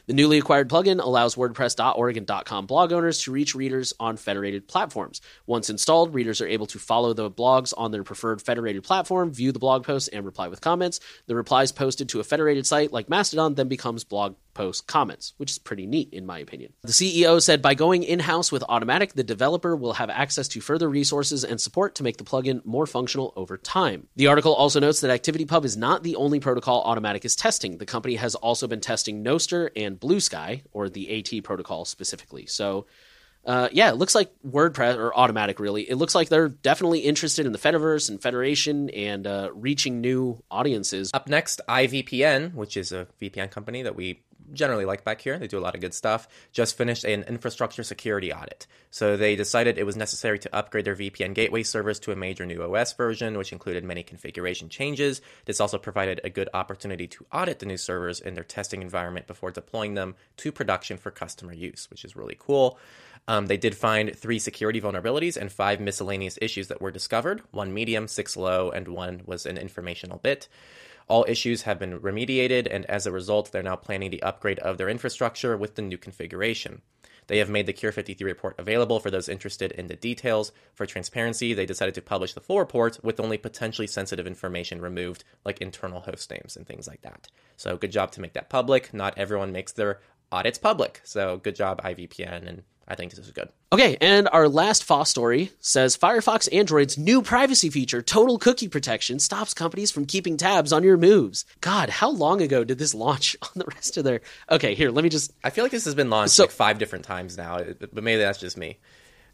[0.06, 4.66] The newly acquired plugin allows WordPress.org and .com blog owners to reach readers on federated
[4.66, 5.20] platforms.
[5.46, 9.52] Once installed, readers are able to follow the blogs on their preferred federated platform, view
[9.52, 11.00] the blog posts, and reply with comments.
[11.26, 15.52] The replies posted to a federated site like Mastodon then becomes blog post comments, which
[15.52, 16.72] is pretty neat in my opinion.
[16.82, 20.88] The CEO said by going in-house with Automattic, the developer will have access to further
[20.88, 24.08] resources and support to make the plugin more functional over time.
[24.16, 27.78] The article also notes that ActivityPub is not the only protocol Automattic is testing.
[27.78, 32.46] The company has also been testing Nostr and Bluesky, or the AT protocol specifically.
[32.46, 32.86] So
[33.48, 35.88] uh, yeah, it looks like WordPress or Automattic really.
[35.88, 40.44] It looks like they're definitely interested in the Fediverse and Federation and uh, reaching new
[40.50, 41.10] audiences.
[41.14, 44.20] Up next, IVPN, which is a VPN company that we
[44.52, 45.38] generally like back here.
[45.38, 46.28] They do a lot of good stuff.
[46.52, 48.66] Just finished an infrastructure security audit.
[48.90, 52.44] So they decided it was necessary to upgrade their VPN gateway servers to a major
[52.44, 55.22] new OS version, which included many configuration changes.
[55.46, 59.26] This also provided a good opportunity to audit the new servers in their testing environment
[59.26, 62.78] before deploying them to production for customer use, which is really cool.
[63.28, 67.74] Um, they did find three security vulnerabilities and five miscellaneous issues that were discovered one
[67.74, 70.48] medium, six low, and one was an informational bit.
[71.08, 74.78] All issues have been remediated, and as a result, they're now planning the upgrade of
[74.78, 76.80] their infrastructure with the new configuration.
[77.26, 80.50] They have made the Cure53 report available for those interested in the details.
[80.72, 85.24] For transparency, they decided to publish the full report with only potentially sensitive information removed,
[85.44, 87.28] like internal host names and things like that.
[87.58, 88.94] So, good job to make that public.
[88.94, 90.00] Not everyone makes their
[90.32, 91.02] audits public.
[91.04, 93.50] So, good job, IVPN, and I think this is good.
[93.70, 99.18] Okay, and our last FOSS story says Firefox Android's new privacy feature, Total Cookie Protection,
[99.18, 101.44] stops companies from keeping tabs on your moves.
[101.60, 104.22] God, how long ago did this launch on the rest of their.
[104.50, 105.32] Okay, here, let me just.
[105.44, 108.22] I feel like this has been launched So- like five different times now, but maybe
[108.22, 108.78] that's just me.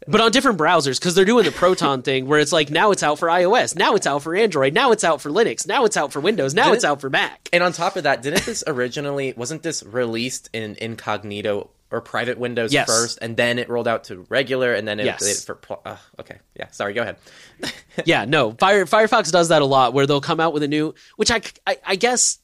[0.07, 3.01] But on different browsers, because they're doing the Proton thing where it's like now it's
[3.01, 5.95] out for iOS, now it's out for Android, now it's out for Linux, now it's
[5.95, 7.49] out for Windows, now Did it's out for Mac.
[7.53, 12.37] And on top of that, didn't this originally wasn't this released in incognito or private
[12.37, 12.87] Windows Yes.
[12.87, 15.21] first, and then it rolled out to regular, and then it, Yes.
[15.25, 16.69] it for uh, okay, yeah.
[16.71, 17.17] Sorry, go ahead.
[18.05, 18.51] yeah, no.
[18.51, 21.41] Fire, Firefox does that a lot, where they'll come out with a new, which I,
[21.67, 22.39] I, I guess,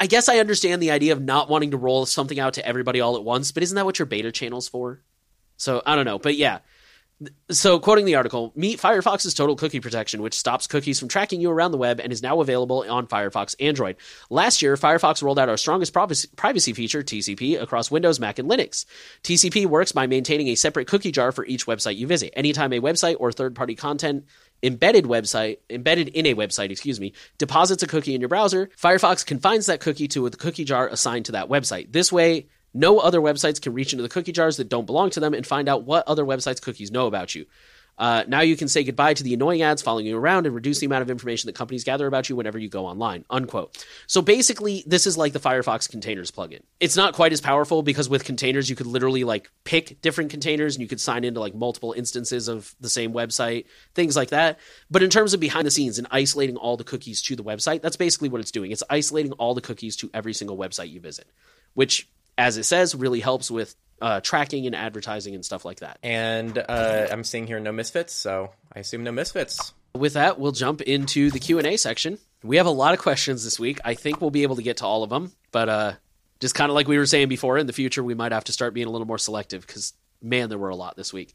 [0.00, 3.00] I guess I understand the idea of not wanting to roll something out to everybody
[3.00, 5.00] all at once, but isn't that what your beta channel's for?
[5.56, 6.58] So I don't know, but yeah.
[7.50, 11.50] So, quoting the article, meet Firefox's Total Cookie Protection, which stops cookies from tracking you
[11.50, 13.96] around the web and is now available on Firefox Android.
[14.30, 18.84] Last year, Firefox rolled out our strongest privacy feature, TCP, across Windows, Mac, and Linux.
[19.22, 22.32] TCP works by maintaining a separate cookie jar for each website you visit.
[22.36, 24.24] Anytime a website or third-party content
[24.62, 29.26] embedded website embedded in a website excuse me deposits a cookie in your browser firefox
[29.26, 33.20] confines that cookie to the cookie jar assigned to that website this way no other
[33.20, 35.84] websites can reach into the cookie jars that don't belong to them and find out
[35.84, 37.46] what other websites cookies know about you.
[37.98, 40.78] Uh, now you can say goodbye to the annoying ads following you around and reduce
[40.78, 43.84] the amount of information that companies gather about you whenever you go online unquote.
[44.06, 46.62] So basically this is like the firefox containers plugin.
[46.80, 50.74] It's not quite as powerful because with containers you could literally like pick different containers
[50.74, 54.58] and you could sign into like multiple instances of the same website things like that.
[54.90, 57.82] But in terms of behind the scenes and isolating all the cookies to the website
[57.82, 58.70] that's basically what it's doing.
[58.70, 61.26] It's isolating all the cookies to every single website you visit
[61.74, 65.98] which as it says really helps with uh, tracking and advertising and stuff like that.
[66.02, 69.72] And uh, I'm seeing here no misfits, so I assume no misfits.
[69.94, 72.18] with that we'll jump into the q&a section.
[72.42, 73.78] We have a lot of questions this week.
[73.84, 75.92] I think we'll be able to get to all of them but uh,
[76.40, 78.52] just kind of like we were saying before in the future we might have to
[78.52, 81.34] start being a little more selective because man there were a lot this week.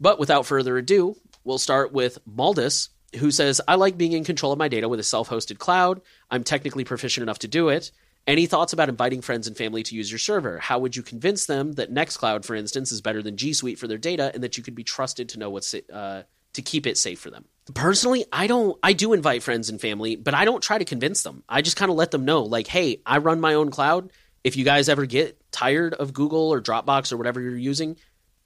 [0.00, 2.88] But without further ado we'll start with maldus
[3.20, 6.00] who says i like being in control of my data with a self-hosted cloud.
[6.30, 7.92] I'm technically proficient enough to do it
[8.26, 10.58] any thoughts about inviting friends and family to use your server?
[10.58, 13.86] How would you convince them that Nextcloud, for instance, is better than G Suite for
[13.86, 16.98] their data, and that you could be trusted to know what's uh, to keep it
[16.98, 17.44] safe for them?
[17.74, 18.78] Personally, I don't.
[18.82, 21.44] I do invite friends and family, but I don't try to convince them.
[21.48, 24.10] I just kind of let them know, like, hey, I run my own cloud.
[24.44, 27.96] If you guys ever get tired of Google or Dropbox or whatever you're using,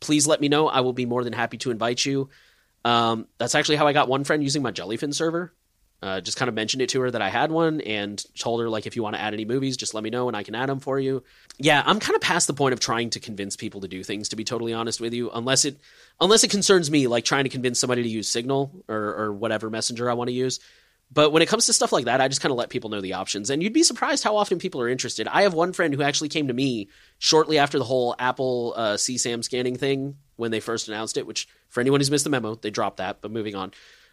[0.01, 0.69] please let me know.
[0.69, 2.31] I will be more than happy to invite you.
[2.85, 5.53] Um, that's actually how I got one friend using my Jellyfin server.
[6.03, 8.71] Uh, just kind of mentioned it to her that I had one and told her
[8.71, 10.55] like if you want to add any movies, just let me know and I can
[10.55, 11.23] add them for you.
[11.59, 14.31] Yeah, I'm kind of past the point of trying to convince people to do things.
[14.31, 15.79] To be totally honest with you, unless it
[16.19, 19.69] unless it concerns me, like trying to convince somebody to use Signal or, or whatever
[19.69, 20.59] messenger I want to use.
[21.13, 23.01] But when it comes to stuff like that, I just kind of let people know
[23.01, 23.51] the options.
[23.51, 25.27] And you'd be surprised how often people are interested.
[25.27, 28.95] I have one friend who actually came to me shortly after the whole Apple uh,
[28.95, 32.55] CSAM scanning thing when they first announced it, which for anyone who's missed the memo,
[32.55, 33.21] they dropped that.
[33.21, 33.73] But moving on.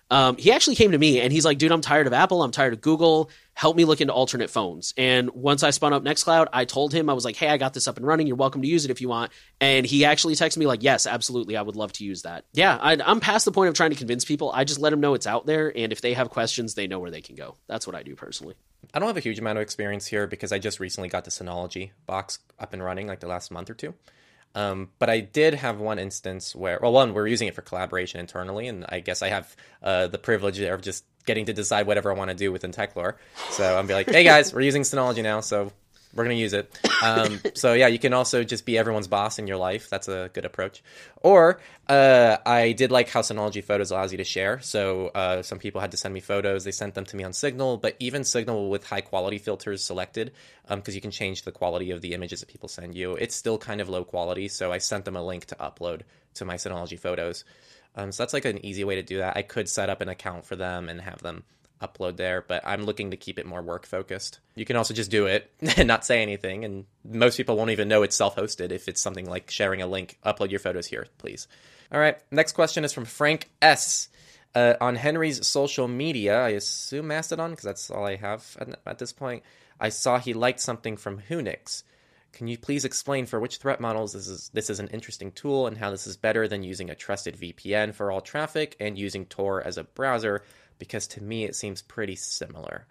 [0.09, 2.41] Um, he actually came to me and he's like, dude, I'm tired of Apple.
[2.41, 3.29] I'm tired of Google.
[3.53, 4.93] Help me look into alternate phones.
[4.95, 7.73] And once I spun up Nextcloud, I told him, I was like, hey, I got
[7.73, 8.27] this up and running.
[8.27, 9.31] You're welcome to use it if you want.
[9.59, 11.57] And he actually texted me, like, yes, absolutely.
[11.57, 12.45] I would love to use that.
[12.53, 14.51] Yeah, I, I'm past the point of trying to convince people.
[14.53, 15.75] I just let them know it's out there.
[15.75, 17.55] And if they have questions, they know where they can go.
[17.67, 18.55] That's what I do personally.
[18.93, 21.31] I don't have a huge amount of experience here because I just recently got the
[21.31, 23.93] Synology box up and running like the last month or two.
[24.57, 28.19] Um, but I did have one instance where, well, one, we're using it for collaboration
[28.19, 32.11] internally, and I guess I have uh, the privilege of just getting to decide whatever
[32.11, 33.17] I want to do within Techlore.
[33.51, 35.71] So I'm be like, hey guys, we're using Synology now, so
[36.17, 36.77] we're going to use it.
[37.03, 39.89] Um, so yeah, you can also just be everyone's boss in your life.
[39.89, 40.83] That's a good approach.
[41.21, 44.59] Or uh, I did like how Synology Photos allows you to share.
[44.61, 46.63] So uh, some people had to send me photos.
[46.63, 50.33] They sent them to me on Signal, but even Signal with high quality filters selected,
[50.67, 53.13] because um, you can change the quality of the images that people send you.
[53.13, 54.47] It's still kind of low quality.
[54.47, 56.01] So I sent them a link to upload
[56.35, 57.45] to my Synology Photos.
[57.95, 59.37] Um, so that's like an easy way to do that.
[59.37, 61.43] I could set up an account for them and have them
[61.81, 64.39] upload there, but I'm looking to keep it more work focused.
[64.55, 67.87] You can also just do it and not say anything, and most people won't even
[67.87, 71.07] know it's self hosted if it's something like sharing a link, upload your photos here,
[71.17, 71.47] please.
[71.91, 74.09] All right, next question is from Frank S.
[74.55, 78.97] Uh, on Henry's social media, I assume Mastodon, because that's all I have at, at
[78.97, 79.43] this point.
[79.79, 81.83] I saw he liked something from Whonix.
[82.33, 85.65] Can you please explain for which threat models this is this is an interesting tool
[85.67, 89.25] and how this is better than using a trusted VPN for all traffic and using
[89.25, 90.43] Tor as a browser
[90.79, 92.85] because to me it seems pretty similar.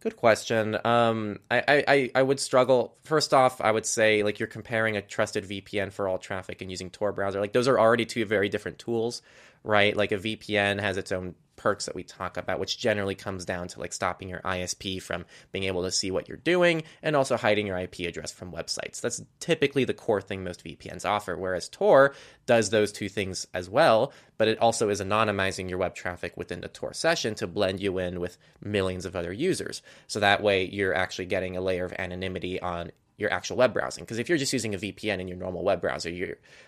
[0.00, 0.76] Good question.
[0.84, 2.96] Um, I, I, I would struggle.
[3.02, 6.70] First off, I would say like you're comparing a trusted VPN for all traffic and
[6.70, 7.40] using Tor browser.
[7.40, 9.22] Like those are already two very different tools,
[9.66, 9.96] right?
[9.96, 13.66] Like a VPN has its own perks that we talk about, which generally comes down
[13.66, 17.36] to like stopping your ISP from being able to see what you're doing and also
[17.36, 19.00] hiding your IP address from websites.
[19.00, 23.68] That's typically the core thing most VPNs offer, whereas Tor does those two things as
[23.68, 27.80] well, but it also is anonymizing your web traffic within the Tor session to blend
[27.80, 29.82] you in with millions of other users.
[30.06, 34.04] So that way you're actually getting a layer of anonymity on your actual web browsing.
[34.04, 36.10] Because if you're just using a VPN in your normal web browser,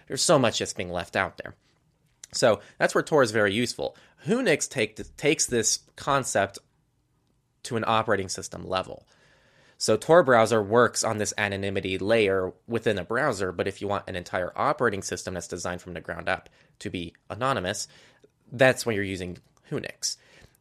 [0.08, 1.54] there's so much that's being left out there.
[2.33, 3.97] So that's where Tor is very useful.
[4.27, 6.59] Whonix take, takes this concept
[7.64, 9.07] to an operating system level.
[9.79, 14.09] So Tor browser works on this anonymity layer within a browser, but if you want
[14.09, 16.49] an entire operating system that's designed from the ground up
[16.81, 17.87] to be anonymous,
[18.51, 19.38] that's when you're using
[19.71, 20.17] Whonix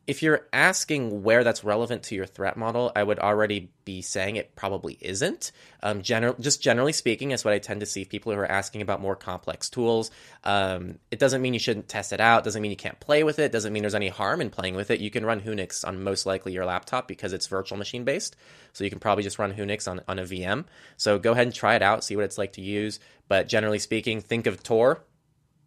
[0.07, 4.37] if you're asking where that's relevant to your threat model, I would already be saying
[4.37, 5.51] it probably isn't.
[5.83, 9.01] Um, just generally speaking, that's what I tend to see people who are asking about
[9.01, 10.09] more complex tools.
[10.45, 12.45] Um, it doesn't mean you shouldn't test it out.
[12.45, 13.51] Doesn't mean you can't play with it.
[13.51, 15.01] Doesn't mean there's any harm in playing with it.
[15.01, 18.37] You can run Whonix on most likely your laptop because it's virtual machine based.
[18.71, 20.65] So you can probably just run Whonix on, on a VM.
[20.95, 23.01] So go ahead and try it out, see what it's like to use.
[23.27, 25.03] But generally speaking, think of Tor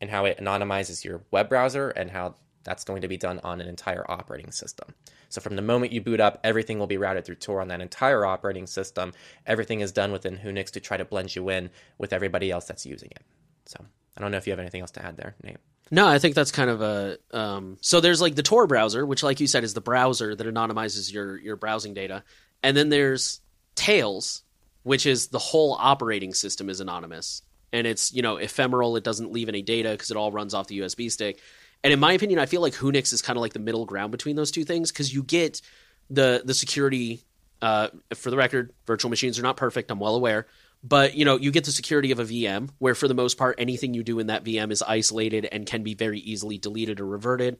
[0.00, 3.60] and how it anonymizes your web browser and how that's going to be done on
[3.60, 4.94] an entire operating system.
[5.28, 7.80] So from the moment you boot up, everything will be routed through Tor on that
[7.80, 9.12] entire operating system.
[9.46, 12.84] Everything is done within Whonix to try to blend you in with everybody else that's
[12.84, 13.22] using it.
[13.66, 13.84] So
[14.16, 15.58] I don't know if you have anything else to add there, Nate.
[15.90, 17.18] No, I think that's kind of a.
[17.32, 20.46] Um, so there's like the Tor browser, which, like you said, is the browser that
[20.46, 22.22] anonymizes your your browsing data,
[22.62, 23.40] and then there's
[23.74, 24.42] Tails,
[24.84, 27.42] which is the whole operating system is anonymous,
[27.72, 28.96] and it's you know ephemeral.
[28.96, 31.40] It doesn't leave any data because it all runs off the USB stick.
[31.82, 34.12] And in my opinion, I feel like Whonix is kind of like the middle ground
[34.12, 35.62] between those two things because you get
[36.08, 37.22] the the security.
[37.62, 39.90] Uh, for the record, virtual machines are not perfect.
[39.90, 40.46] I'm well aware,
[40.82, 43.56] but you know you get the security of a VM, where for the most part,
[43.58, 47.06] anything you do in that VM is isolated and can be very easily deleted or
[47.06, 47.58] reverted.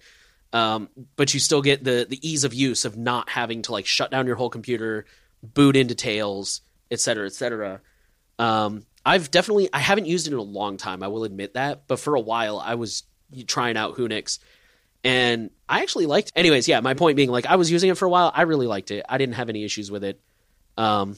[0.53, 3.87] Um, but you still get the the ease of use of not having to like
[3.87, 5.05] shut down your whole computer,
[5.43, 7.81] boot into Tails, et cetera, et cetera.
[8.39, 11.03] Um, I've definitely I haven't used it in a long time.
[11.03, 13.05] I will admit that, but for a while I was
[13.47, 14.39] trying out Whonix.
[15.03, 16.33] And I actually liked.
[16.37, 16.81] Anyways, yeah.
[16.81, 18.31] My point being, like, I was using it for a while.
[18.35, 19.05] I really liked it.
[19.09, 20.21] I didn't have any issues with it.
[20.77, 21.17] Um,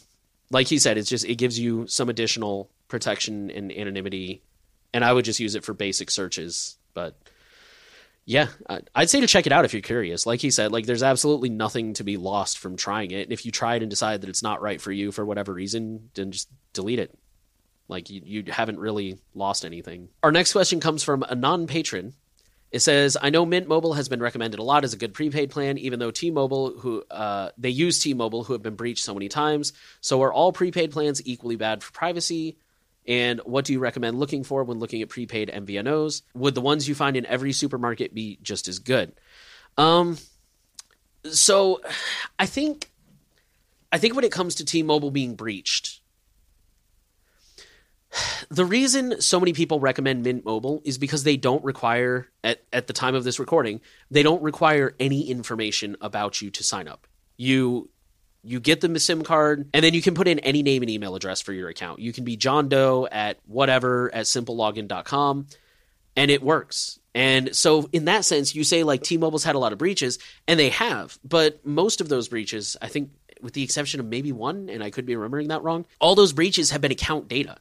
[0.51, 4.43] like he said, it's just it gives you some additional protection and anonymity,
[4.93, 6.77] and I would just use it for basic searches.
[6.95, 7.17] But
[8.25, 8.49] yeah,
[8.95, 10.27] I'd say to check it out if you're curious.
[10.27, 13.23] Like he said, like there's absolutely nothing to be lost from trying it.
[13.23, 15.53] And if you try it and decide that it's not right for you for whatever
[15.53, 17.19] reason, then just delete it.
[17.89, 20.09] Like you, you haven't really lost anything.
[20.23, 22.15] Our next question comes from a non patron.
[22.71, 25.51] It says, "I know Mint Mobile has been recommended a lot as a good prepaid
[25.51, 29.29] plan, even though T-Mobile, who uh, they use T-Mobile, who have been breached so many
[29.29, 29.75] times.
[30.01, 32.57] So are all prepaid plans equally bad for privacy?
[33.07, 36.23] And what do you recommend looking for when looking at prepaid MVNOs?
[36.35, 39.13] Would the ones you find in every supermarket be just as good?"
[39.77, 40.17] Um,
[41.31, 41.81] so
[42.39, 42.91] I think,
[43.91, 45.92] I think when it comes to T-Mobile being breached,
[48.53, 52.87] the reason so many people recommend Mint Mobile is because they don't require at, at
[52.87, 57.07] the time of this recording, they don't require any information about you to sign up.
[57.39, 57.89] You
[58.45, 61.15] you get the SIM card, and then you can put in any name and email
[61.15, 62.01] address for your account.
[62.01, 65.47] You can be John Doe at whatever at simplelogin.com,
[66.17, 66.99] and it works.
[67.15, 70.19] And so, in that sense, you say like T Mobile's had a lot of breaches,
[70.47, 74.33] and they have, but most of those breaches, I think, with the exception of maybe
[74.33, 77.57] one, and I could be remembering that wrong, all those breaches have been account data.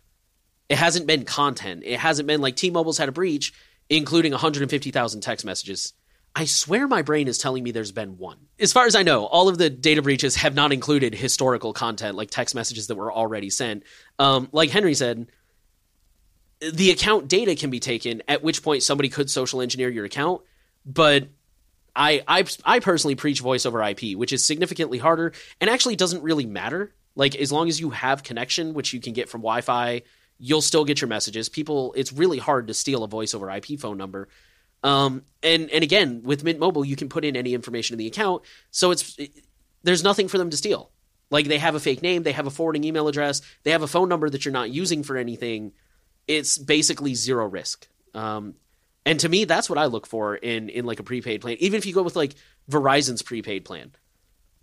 [0.71, 1.83] It hasn't been content.
[1.85, 3.53] It hasn't been like T Mobile's had a breach,
[3.89, 5.91] including 150,000 text messages.
[6.33, 8.37] I swear my brain is telling me there's been one.
[8.57, 12.15] As far as I know, all of the data breaches have not included historical content
[12.15, 13.83] like text messages that were already sent.
[14.17, 15.27] Um, like Henry said,
[16.61, 20.41] the account data can be taken, at which point somebody could social engineer your account.
[20.85, 21.27] But
[21.93, 26.23] I, I, I personally preach voice over IP, which is significantly harder and actually doesn't
[26.23, 26.93] really matter.
[27.13, 30.03] Like as long as you have connection, which you can get from Wi-Fi,
[30.43, 31.49] you'll still get your messages.
[31.49, 34.27] People, it's really hard to steal a voice over IP phone number.
[34.83, 38.07] Um, and and again, with Mint Mobile, you can put in any information in the
[38.07, 39.31] account, so it's it,
[39.83, 40.89] there's nothing for them to steal.
[41.29, 43.87] Like they have a fake name, they have a forwarding email address, they have a
[43.87, 45.73] phone number that you're not using for anything.
[46.27, 47.87] It's basically zero risk.
[48.15, 48.55] Um,
[49.05, 51.57] and to me, that's what I look for in in like a prepaid plan.
[51.59, 52.33] Even if you go with like
[52.67, 53.91] Verizon's prepaid plan,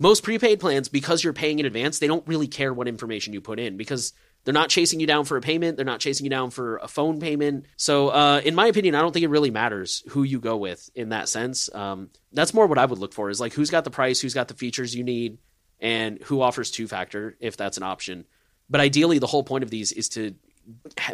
[0.00, 3.40] most prepaid plans, because you're paying in advance, they don't really care what information you
[3.40, 4.12] put in because
[4.48, 5.76] they're not chasing you down for a payment.
[5.76, 7.66] They're not chasing you down for a phone payment.
[7.76, 10.88] So, uh, in my opinion, I don't think it really matters who you go with
[10.94, 11.68] in that sense.
[11.74, 14.32] Um, that's more what I would look for is like who's got the price, who's
[14.32, 15.36] got the features you need,
[15.80, 18.24] and who offers two factor if that's an option.
[18.70, 20.34] But ideally, the whole point of these is to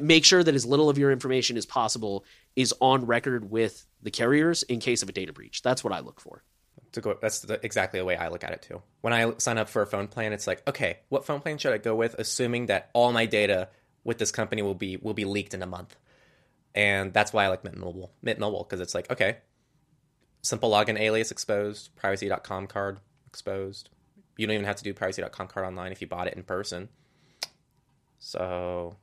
[0.00, 2.24] make sure that as little of your information as possible
[2.54, 5.60] is on record with the carriers in case of a data breach.
[5.60, 6.44] That's what I look for
[6.94, 8.82] to go that's the, exactly the way i look at it too.
[9.02, 11.72] When i sign up for a phone plan it's like okay what phone plan should
[11.74, 13.68] i go with assuming that all my data
[14.04, 15.96] with this company will be will be leaked in a month.
[16.74, 19.38] And that's why i like mint mobile mint mobile because it's like okay
[20.42, 23.88] SimpleLogin alias exposed privacy.com card exposed.
[24.36, 26.88] You don't even have to do privacy.com card online if you bought it in person.
[28.18, 28.96] So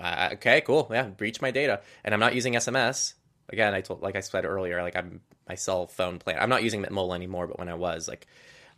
[0.00, 0.88] uh, okay cool.
[0.90, 1.80] Yeah breach my data.
[2.04, 3.14] And i'm not using sms
[3.50, 6.38] again i told like i said earlier like i'm my cell phone plan.
[6.40, 8.26] I'm not using Mobile anymore, but when I was, like,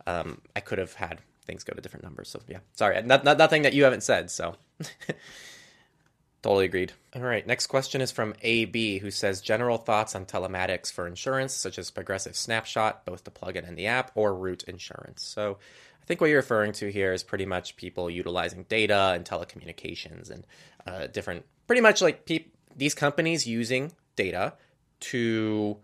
[0.07, 2.29] um, I could have had things go to different numbers.
[2.29, 4.31] So yeah, sorry, not, not, nothing that you haven't said.
[4.31, 4.55] So
[6.41, 6.93] totally agreed.
[7.15, 11.53] All right, next question is from AB, who says general thoughts on telematics for insurance,
[11.53, 15.23] such as Progressive Snapshot, both the plugin and the app, or Root Insurance.
[15.23, 15.57] So
[16.01, 20.31] I think what you're referring to here is pretty much people utilizing data and telecommunications
[20.31, 20.47] and
[20.87, 22.45] uh, different, pretty much like pe-
[22.75, 24.53] these companies using data
[24.99, 25.77] to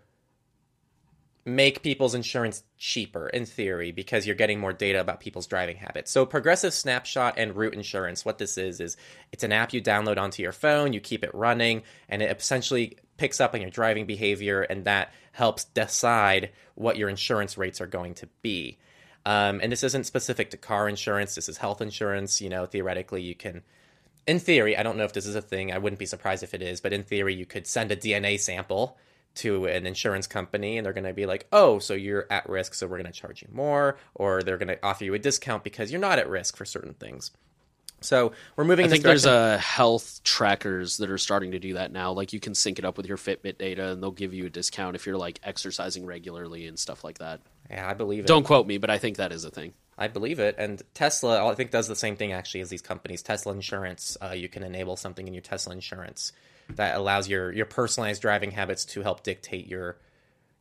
[1.47, 6.11] make people's insurance cheaper in theory because you're getting more data about people's driving habits.
[6.11, 8.97] So Progressive Snapshot and Root Insurance, what this is is
[9.31, 12.97] it's an app you download onto your phone, you keep it running, and it essentially
[13.15, 17.87] picks up on your driving behavior and that helps decide what your insurance rates are
[17.87, 18.77] going to be.
[19.25, 23.21] Um, and this isn't specific to car insurance, this is health insurance, you know, theoretically
[23.21, 23.63] you can
[24.27, 25.71] in theory, I don't know if this is a thing.
[25.71, 28.37] I wouldn't be surprised if it is, but in theory, you could send a DNA
[28.37, 28.97] sample
[29.37, 32.73] to an insurance company and they're going to be like, oh, so you're at risk,
[32.73, 35.63] so we're going to charge you more, or they're going to offer you a discount
[35.63, 37.31] because you're not at risk for certain things.
[38.01, 38.85] So we're moving.
[38.85, 42.11] I think there's uh, health trackers that are starting to do that now.
[42.11, 44.49] Like you can sync it up with your Fitbit data, and they'll give you a
[44.49, 47.41] discount if you're like exercising regularly and stuff like that.
[47.71, 48.27] Yeah, I believe it.
[48.27, 49.73] Don't quote me, but I think that is a thing.
[49.97, 50.55] I believe it.
[50.59, 53.23] And Tesla, I think, does the same thing actually as these companies.
[53.23, 56.33] Tesla Insurance, uh, you can enable something in your Tesla Insurance
[56.75, 59.97] that allows your your personalized driving habits to help dictate your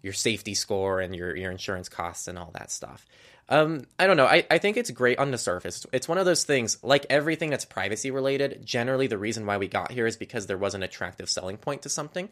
[0.02, 3.06] your safety score and your your insurance costs and all that stuff.
[3.48, 4.26] Um, I don't know.
[4.26, 5.86] I, I think it's great on the surface.
[5.92, 9.68] It's one of those things, like everything that's privacy related, generally the reason why we
[9.68, 12.28] got here is because there was an attractive selling point to something.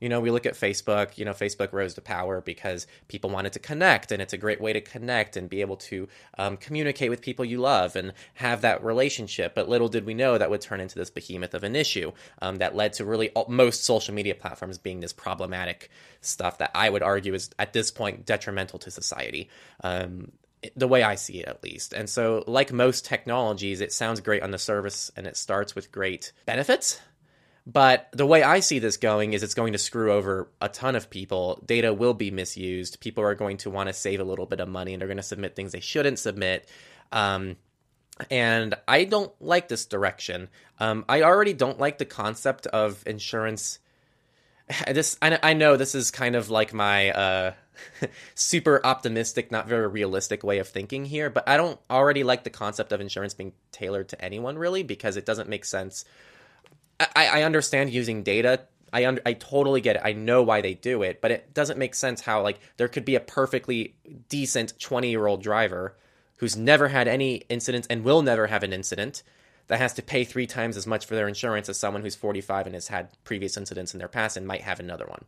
[0.00, 3.52] You know, we look at Facebook, you know, Facebook rose to power because people wanted
[3.54, 7.10] to connect, and it's a great way to connect and be able to um, communicate
[7.10, 9.54] with people you love and have that relationship.
[9.54, 12.56] But little did we know that would turn into this behemoth of an issue um,
[12.56, 15.90] that led to really all, most social media platforms being this problematic
[16.20, 19.48] stuff that I would argue is at this point detrimental to society.
[19.82, 20.32] Um,
[20.76, 21.92] the way I see it, at least.
[21.92, 25.92] And so, like most technologies, it sounds great on the surface and it starts with
[25.92, 27.00] great benefits
[27.66, 30.96] but the way I see this going is it's going to screw over a ton
[30.96, 31.62] of people.
[31.64, 33.00] Data will be misused.
[33.00, 35.16] People are going to want to save a little bit of money and they're going
[35.16, 36.68] to submit things they shouldn't submit.
[37.10, 37.56] Um,
[38.30, 40.48] and I don't like this direction.
[40.78, 43.78] Um, I already don't like the concept of insurance.
[44.92, 47.52] This I, I know this is kind of like my uh,
[48.34, 52.50] super optimistic, not very realistic way of thinking here, but I don't already like the
[52.50, 56.04] concept of insurance being tailored to anyone really because it doesn't make sense
[57.00, 58.62] I, I understand using data.
[58.92, 60.02] I un- I totally get it.
[60.04, 63.04] I know why they do it, but it doesn't make sense how like there could
[63.04, 63.96] be a perfectly
[64.28, 65.96] decent 20-year-old driver
[66.36, 69.22] who's never had any incidents and will never have an incident
[69.66, 72.66] that has to pay three times as much for their insurance as someone who's 45
[72.66, 75.24] and has had previous incidents in their past and might have another one.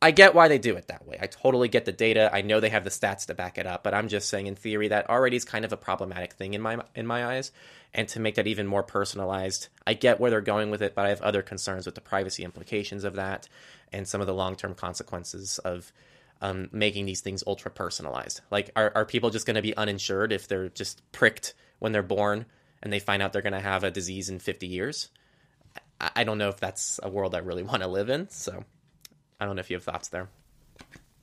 [0.00, 1.18] I get why they do it that way.
[1.20, 2.30] I totally get the data.
[2.32, 4.54] I know they have the stats to back it up, but I'm just saying in
[4.54, 7.50] theory that already is kind of a problematic thing in my in my eyes.
[7.94, 11.06] And to make that even more personalized, I get where they're going with it, but
[11.06, 13.48] I have other concerns with the privacy implications of that
[13.92, 15.92] and some of the long term consequences of
[16.40, 18.42] um, making these things ultra personalized.
[18.50, 22.02] Like, are, are people just going to be uninsured if they're just pricked when they're
[22.02, 22.46] born
[22.82, 25.08] and they find out they're going to have a disease in 50 years?
[26.00, 28.28] I, I don't know if that's a world I really want to live in.
[28.30, 28.64] So
[29.40, 30.28] I don't know if you have thoughts there.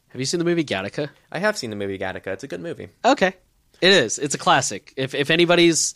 [0.09, 1.09] Have you seen the movie Gattaca?
[1.31, 2.27] I have seen the movie Gattaca.
[2.27, 2.87] It's a good movie.
[3.03, 3.33] Okay.
[3.81, 4.17] It is.
[4.17, 4.93] It's a classic.
[4.95, 5.95] If if anybody's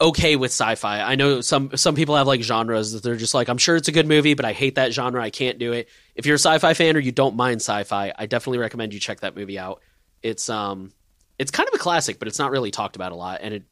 [0.00, 3.48] okay with sci-fi, I know some some people have like genres that they're just like,
[3.48, 5.22] I'm sure it's a good movie, but I hate that genre.
[5.22, 5.88] I can't do it.
[6.14, 9.20] If you're a sci-fi fan or you don't mind sci-fi, I definitely recommend you check
[9.20, 9.82] that movie out.
[10.22, 10.92] It's um
[11.38, 13.64] it's kind of a classic, but it's not really talked about a lot, and it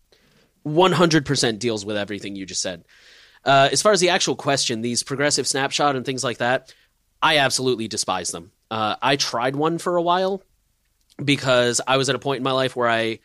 [0.66, 2.84] 100% deals with everything you just said.
[3.44, 6.72] Uh, as far as the actual question, these progressive snapshot and things like that,
[7.22, 8.50] I absolutely despise them.
[8.70, 10.42] Uh, I tried one for a while
[11.22, 13.20] because I was at a point in my life where I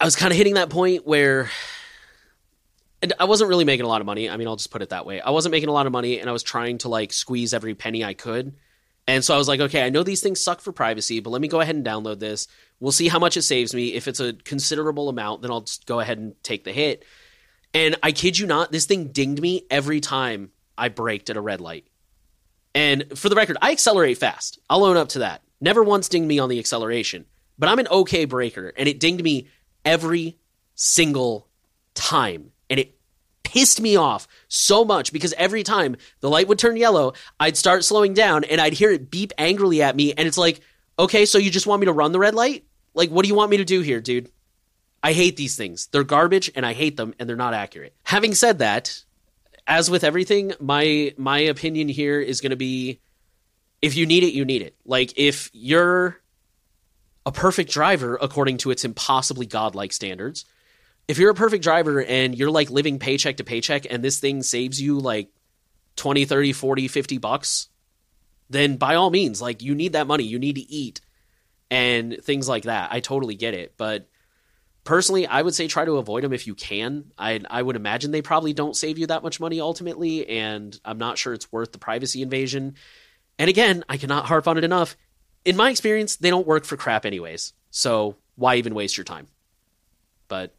[0.00, 1.48] I was kind of hitting that point where
[3.20, 4.28] I wasn't really making a lot of money.
[4.28, 5.20] I mean, I'll just put it that way.
[5.20, 7.74] I wasn't making a lot of money and I was trying to like squeeze every
[7.74, 8.54] penny I could.
[9.06, 11.40] And so I was like, okay, I know these things suck for privacy, but let
[11.40, 12.46] me go ahead and download this.
[12.80, 13.94] We'll see how much it saves me.
[13.94, 17.04] If it's a considerable amount, then I'll just go ahead and take the hit.
[17.74, 21.40] And I kid you not, this thing dinged me every time I braked at a
[21.40, 21.86] red light.
[22.74, 24.58] And for the record, I accelerate fast.
[24.70, 25.42] I'll own up to that.
[25.60, 27.26] Never once dinged me on the acceleration,
[27.58, 29.48] but I'm an okay breaker, and it dinged me
[29.84, 30.38] every
[30.74, 31.48] single
[31.94, 32.52] time.
[32.68, 32.98] And it
[33.42, 37.84] pissed me off so much because every time the light would turn yellow, I'd start
[37.84, 40.12] slowing down and I'd hear it beep angrily at me.
[40.14, 40.60] And it's like,
[40.98, 42.64] okay, so you just want me to run the red light?
[42.94, 44.30] Like, what do you want me to do here, dude?
[45.02, 45.88] I hate these things.
[45.88, 47.94] They're garbage and I hate them and they're not accurate.
[48.04, 49.04] Having said that,
[49.66, 53.00] as with everything, my my opinion here is going to be
[53.80, 54.76] if you need it, you need it.
[54.84, 56.20] Like if you're
[57.26, 60.44] a perfect driver according to its impossibly godlike standards,
[61.08, 64.42] if you're a perfect driver and you're like living paycheck to paycheck and this thing
[64.42, 65.30] saves you like
[65.96, 67.68] 20, 30, 40, 50 bucks,
[68.50, 71.00] then by all means, like you need that money, you need to eat
[71.70, 72.92] and things like that.
[72.92, 74.08] I totally get it, but
[74.84, 77.12] personally, I would say try to avoid them if you can.
[77.18, 80.98] I I would imagine they probably don't save you that much money ultimately, and I'm
[80.98, 82.74] not sure it's worth the privacy invasion.
[83.38, 84.96] And again, I cannot harp on it enough.
[85.44, 87.52] In my experience, they don't work for crap anyways.
[87.70, 89.26] So why even waste your time?
[90.28, 90.54] But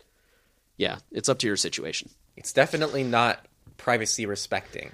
[0.78, 2.10] yeah, it's up to your situation.
[2.36, 3.46] It's definitely not
[3.78, 4.92] privacy respecting.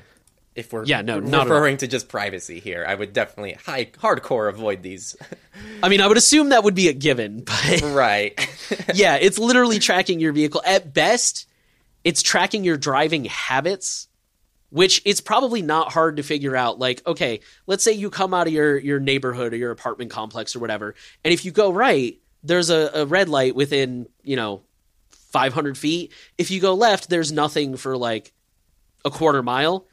[0.59, 4.49] If we're yeah, no, not referring to just privacy here, I would definitely high hardcore
[4.49, 5.15] avoid these.
[5.81, 8.37] I mean, I would assume that would be a given, but right.
[8.93, 10.61] yeah, it's literally tracking your vehicle.
[10.65, 11.47] At best,
[12.03, 14.07] it's tracking your driving habits,
[14.69, 16.77] which it's probably not hard to figure out.
[16.77, 20.55] Like, okay, let's say you come out of your your neighborhood or your apartment complex
[20.55, 24.61] or whatever, and if you go right, there's a, a red light within you know
[25.09, 26.11] 500 feet.
[26.37, 28.33] If you go left, there's nothing for like
[29.05, 29.85] a quarter mile.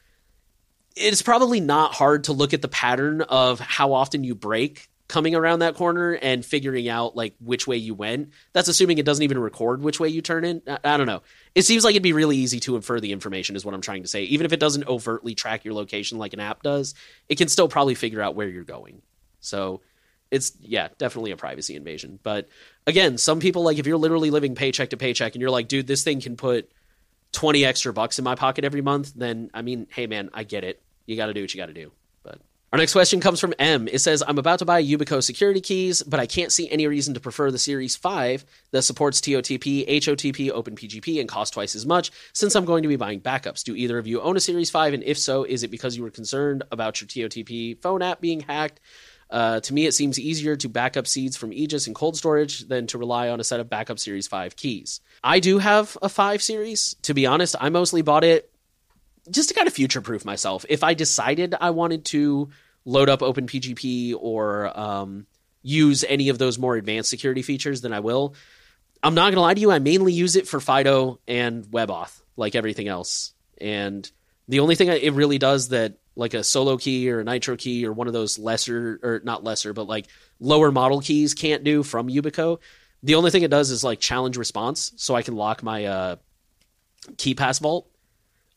[0.96, 5.34] It's probably not hard to look at the pattern of how often you brake coming
[5.34, 8.30] around that corner and figuring out like which way you went.
[8.52, 10.62] That's assuming it doesn't even record which way you turn in.
[10.66, 11.22] I, I, don't know.
[11.54, 14.02] It seems like it'd be really easy to infer the information is what I'm trying
[14.02, 14.24] to say.
[14.24, 16.94] Even if it doesn't overtly track your location like an app does,
[17.28, 19.02] it can still probably figure out where you're going.
[19.40, 19.80] So
[20.30, 22.18] it's yeah, definitely a privacy invasion.
[22.22, 22.48] But
[22.86, 25.86] again, some people like if you're literally living paycheck to paycheck and you're like, dude,
[25.86, 26.70] this thing can put
[27.32, 30.64] 20 extra bucks in my pocket every month, then I mean, hey man, I get
[30.64, 30.82] it.
[31.06, 31.92] You got to do what you got to do.
[32.22, 32.40] But
[32.72, 33.88] our next question comes from M.
[33.88, 37.14] It says, I'm about to buy Yubico security keys, but I can't see any reason
[37.14, 42.10] to prefer the Series 5 that supports TOTP, HOTP, OpenPGP, and costs twice as much
[42.32, 43.62] since I'm going to be buying backups.
[43.62, 44.94] Do either of you own a Series 5?
[44.94, 48.40] And if so, is it because you were concerned about your TOTP phone app being
[48.40, 48.80] hacked?
[49.30, 52.60] Uh, to me, it seems easier to back up seeds from Aegis and cold storage
[52.68, 55.00] than to rely on a set of backup Series 5 keys.
[55.22, 56.94] I do have a 5 series.
[57.02, 58.50] To be honest, I mostly bought it
[59.30, 60.64] just to kind of future proof myself.
[60.68, 62.50] If I decided I wanted to
[62.84, 65.26] load up OpenPGP or um,
[65.62, 68.34] use any of those more advanced security features, then I will.
[69.02, 72.20] I'm not going to lie to you, I mainly use it for Fido and WebAuthn,
[72.36, 73.34] like everything else.
[73.60, 74.10] And
[74.48, 78.06] the only thing it really does that, like a SoloKey or a Nitrokey or one
[78.06, 80.06] of those lesser, or not lesser, but like
[80.40, 82.58] lower model keys can't do from Yubico,
[83.02, 84.92] the only thing it does is like challenge response.
[84.96, 86.16] So I can lock my uh,
[87.16, 87.88] KeePass vault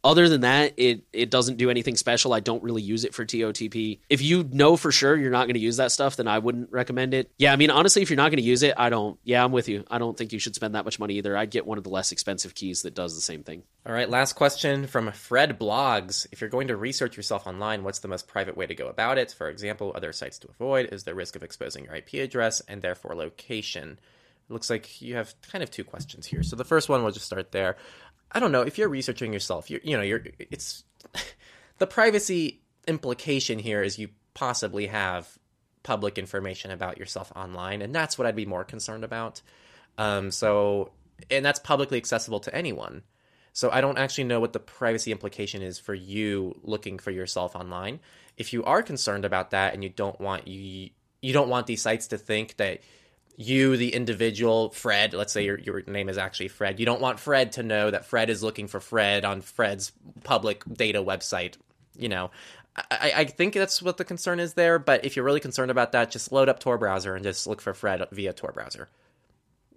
[0.02, 2.34] Other than that, it it doesn't do anything special.
[2.34, 4.00] I don't really use it for TOTP.
[4.10, 6.72] If you know for sure you're not going to use that stuff, then I wouldn't
[6.72, 7.30] recommend it.
[7.38, 9.20] Yeah, I mean honestly, if you're not going to use it, I don't.
[9.26, 9.84] Yeah, I'm with you.
[9.92, 11.36] I don't think you should spend that much money either.
[11.36, 13.64] I'd get one of the less expensive keys that does the same thing.
[13.86, 16.28] All right, last question from Fred Blogs.
[16.32, 19.18] If you're going to research yourself online, what's the most private way to go about
[19.18, 19.32] it?
[19.32, 22.82] For example, other sites to avoid is the risk of exposing your IP address and
[22.82, 24.00] therefore location.
[24.50, 26.42] It looks like you have kind of two questions here.
[26.42, 27.78] So the first one, we'll just start there.
[28.32, 29.70] I don't know if you're researching yourself.
[29.70, 30.84] You you know you're it's
[31.78, 35.28] the privacy implication here is you possibly have
[35.84, 39.42] public information about yourself online, and that's what I'd be more concerned about.
[39.98, 40.92] Um, so
[41.30, 43.04] and that's publicly accessible to anyone.
[43.54, 47.56] So I don't actually know what the privacy implication is for you looking for yourself
[47.56, 48.00] online.
[48.38, 51.82] If you are concerned about that and you don't want you you don't want these
[51.82, 52.80] sites to think that
[53.42, 57.22] you, the individual, Fred, let's say your, your name is actually Fred, you don't want
[57.22, 59.94] Fred to know that Fred is looking for Fred on Fred's
[60.26, 61.56] public data website.
[61.96, 62.32] You know,
[62.76, 64.78] I, I think that's what the concern is there.
[64.78, 67.62] But if you're really concerned about that, just load up Tor browser and just look
[67.62, 68.90] for Fred via Tor browser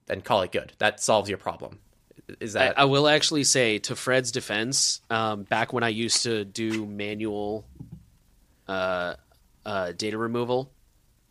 [0.09, 0.73] and call it good.
[0.79, 1.79] That solves your problem.
[2.41, 2.77] Is that?
[2.77, 6.85] I, I will actually say, to Fred's defense, um, back when I used to do
[6.85, 7.65] manual
[8.67, 9.15] uh,
[9.65, 10.73] uh, data removal,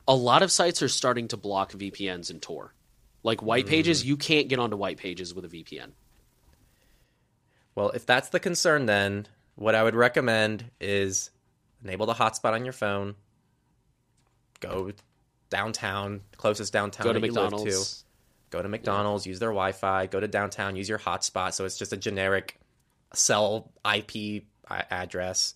[0.07, 2.73] a lot of sites are starting to block VPNs in Tor.
[3.23, 4.07] Like White Pages, mm.
[4.07, 5.91] you can't get onto White Pages with a VPN.
[7.75, 11.29] Well, if that's the concern, then what I would recommend is
[11.83, 13.15] enable the hotspot on your phone.
[14.59, 14.91] Go
[15.49, 17.99] downtown, closest downtown go to McDonald's.
[17.99, 18.05] to.
[18.49, 19.31] Go to McDonald's, yeah.
[19.31, 20.07] use their Wi-Fi.
[20.07, 21.53] Go to downtown, use your hotspot.
[21.53, 22.59] So it's just a generic
[23.13, 25.53] cell IP address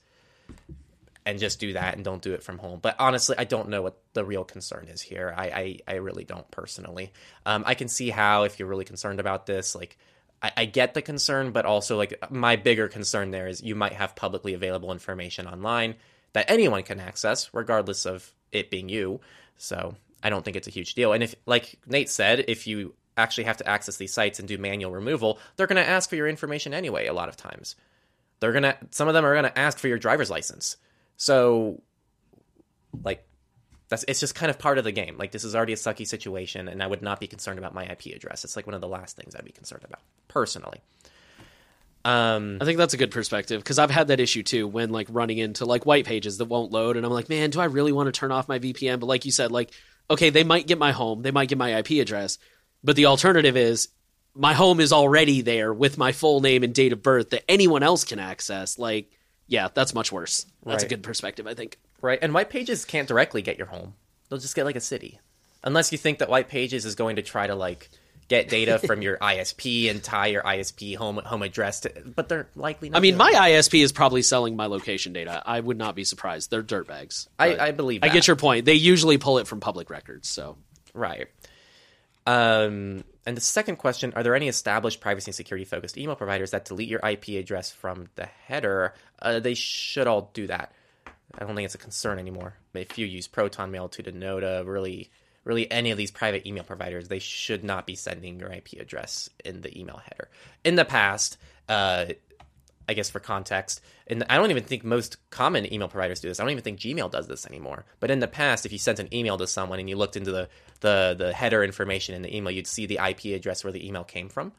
[1.26, 2.80] and just do that and don't do it from home.
[2.82, 5.34] But honestly, I don't know what the real concern is here.
[5.36, 7.12] I I, I really don't personally.
[7.46, 9.98] Um, I can see how if you're really concerned about this, like
[10.42, 13.94] I, I, get the concern, but also like my bigger concern there is you might
[13.94, 15.96] have publicly available information online
[16.34, 19.22] that anyone can access, regardless of it being you.
[19.58, 21.14] So I don't think it's a huge deal.
[21.14, 24.58] And if, like Nate said, if you actually have to access these sites and do
[24.58, 27.08] manual removal, they're going to ask for your information anyway.
[27.08, 27.76] A lot of times,
[28.42, 30.76] they're gonna some of them are going to ask for your driver's license
[31.18, 31.82] so,
[33.04, 33.26] like,
[33.90, 35.18] that's it's just kind of part of the game.
[35.18, 37.86] Like, this is already a sucky situation, and I would not be concerned about my
[37.86, 38.44] IP address.
[38.44, 40.82] It's like one of the last things I'd be concerned about personally.
[42.06, 45.08] Um, I think that's a good perspective because I've had that issue too when like
[45.10, 47.92] running into like white pages that won't load, and I'm like, man, do I really
[47.92, 49.00] want to turn off my VPN?
[49.00, 49.72] But like you said, like,
[50.10, 52.38] okay, they might get my home, they might get my IP address,
[52.84, 53.90] but the alternative is
[54.36, 57.82] my home is already there with my full name and date of birth that anyone
[57.82, 58.78] else can access.
[58.78, 59.10] Like,
[59.48, 60.46] yeah, that's much worse.
[60.66, 60.92] That's right.
[60.92, 61.78] a good perspective, I think.
[62.02, 63.94] Right, and White Pages can't directly get your home.
[64.30, 65.20] They'll just get like a city,
[65.64, 67.90] unless you think that White Pages is going to try to like
[68.28, 71.92] get data from your ISP and tie your ISP home home address to.
[72.06, 72.90] But they're likely.
[72.90, 73.50] not I mean, my that.
[73.50, 75.42] ISP is probably selling my location data.
[75.46, 76.52] I would not be surprised.
[76.52, 77.28] They're dirtbags.
[77.38, 78.02] I, I believe.
[78.02, 78.12] That.
[78.12, 78.66] I get your point.
[78.66, 80.28] They usually pull it from public records.
[80.28, 80.58] So
[80.94, 81.28] right.
[82.26, 86.52] Um, and the second question Are there any established privacy and security focused email providers
[86.52, 88.94] that delete your IP address from the header?
[89.22, 90.74] Uh, they should all do that.
[91.38, 92.56] I don't think it's a concern anymore.
[92.74, 95.10] If you use Proton Mail Tutanota, really,
[95.44, 99.30] really any of these private email providers, they should not be sending your IP address
[99.44, 100.30] in the email header.
[100.64, 102.06] In the past, uh,
[102.88, 106.40] I guess for context, and I don't even think most common email providers do this.
[106.40, 107.86] I don't even think Gmail does this anymore.
[108.00, 110.32] But in the past, if you sent an email to someone and you looked into
[110.32, 110.50] the
[110.82, 114.04] the, the header information in the email, you'd see the IP address where the email
[114.04, 114.52] came from.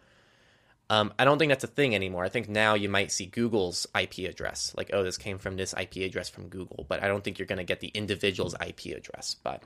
[0.89, 2.25] Um, I don't think that's a thing anymore.
[2.25, 5.75] I think now you might see Google's IP address, like, oh, this came from this
[5.75, 8.97] IP address from Google, but I don't think you're going to get the individual's IP
[8.97, 9.35] address.
[9.43, 9.65] But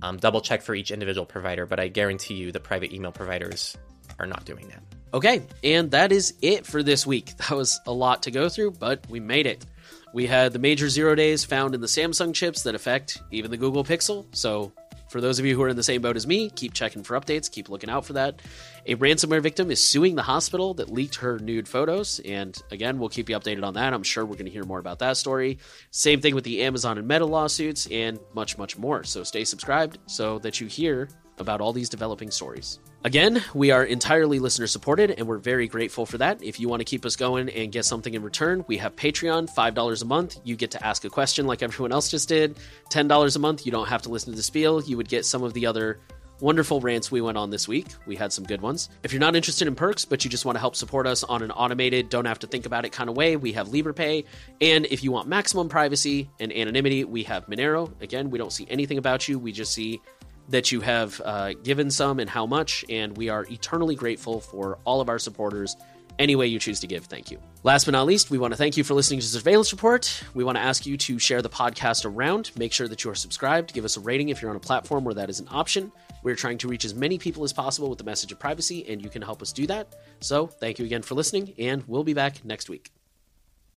[0.00, 3.76] um, double check for each individual provider, but I guarantee you the private email providers
[4.18, 4.82] are not doing that.
[5.14, 7.32] Okay, and that is it for this week.
[7.48, 9.64] That was a lot to go through, but we made it.
[10.12, 13.56] We had the major zero days found in the Samsung chips that affect even the
[13.56, 14.72] Google Pixel, so
[15.08, 17.18] for those of you who are in the same boat as me, keep checking for
[17.18, 18.42] updates, keep looking out for that.
[18.86, 23.08] A ransomware victim is suing the hospital that leaked her nude photos, and again, we'll
[23.08, 23.94] keep you updated on that.
[23.94, 25.58] I'm sure we're going to hear more about that story.
[25.90, 29.02] Same thing with the Amazon and Meta lawsuits, and much, much more.
[29.04, 31.08] So stay subscribed so that you hear
[31.40, 32.78] about all these developing stories.
[33.04, 36.42] Again, we are entirely listener supported, and we're very grateful for that.
[36.42, 39.48] If you want to keep us going and get something in return, we have Patreon,
[39.54, 40.38] $5 a month.
[40.44, 42.58] You get to ask a question like everyone else just did.
[42.90, 44.82] $10 a month, you don't have to listen to the spiel.
[44.82, 45.98] You would get some of the other
[46.40, 47.86] wonderful rants we went on this week.
[48.06, 48.88] We had some good ones.
[49.02, 51.42] If you're not interested in perks, but you just want to help support us on
[51.42, 54.24] an automated, don't have to think about it kind of way, we have Liberapay.
[54.60, 57.90] And if you want maximum privacy and anonymity, we have Monero.
[58.00, 60.00] Again, we don't see anything about you, we just see
[60.48, 64.78] that you have uh, given some and how much, and we are eternally grateful for
[64.84, 65.76] all of our supporters.
[66.18, 67.38] Any way you choose to give, thank you.
[67.62, 70.24] Last but not least, we want to thank you for listening to Surveillance Report.
[70.34, 72.50] We want to ask you to share the podcast around.
[72.56, 73.72] Make sure that you are subscribed.
[73.72, 75.92] Give us a rating if you're on a platform where that is an option.
[76.24, 79.00] We're trying to reach as many people as possible with the message of privacy, and
[79.00, 79.94] you can help us do that.
[80.20, 82.90] So, thank you again for listening, and we'll be back next week.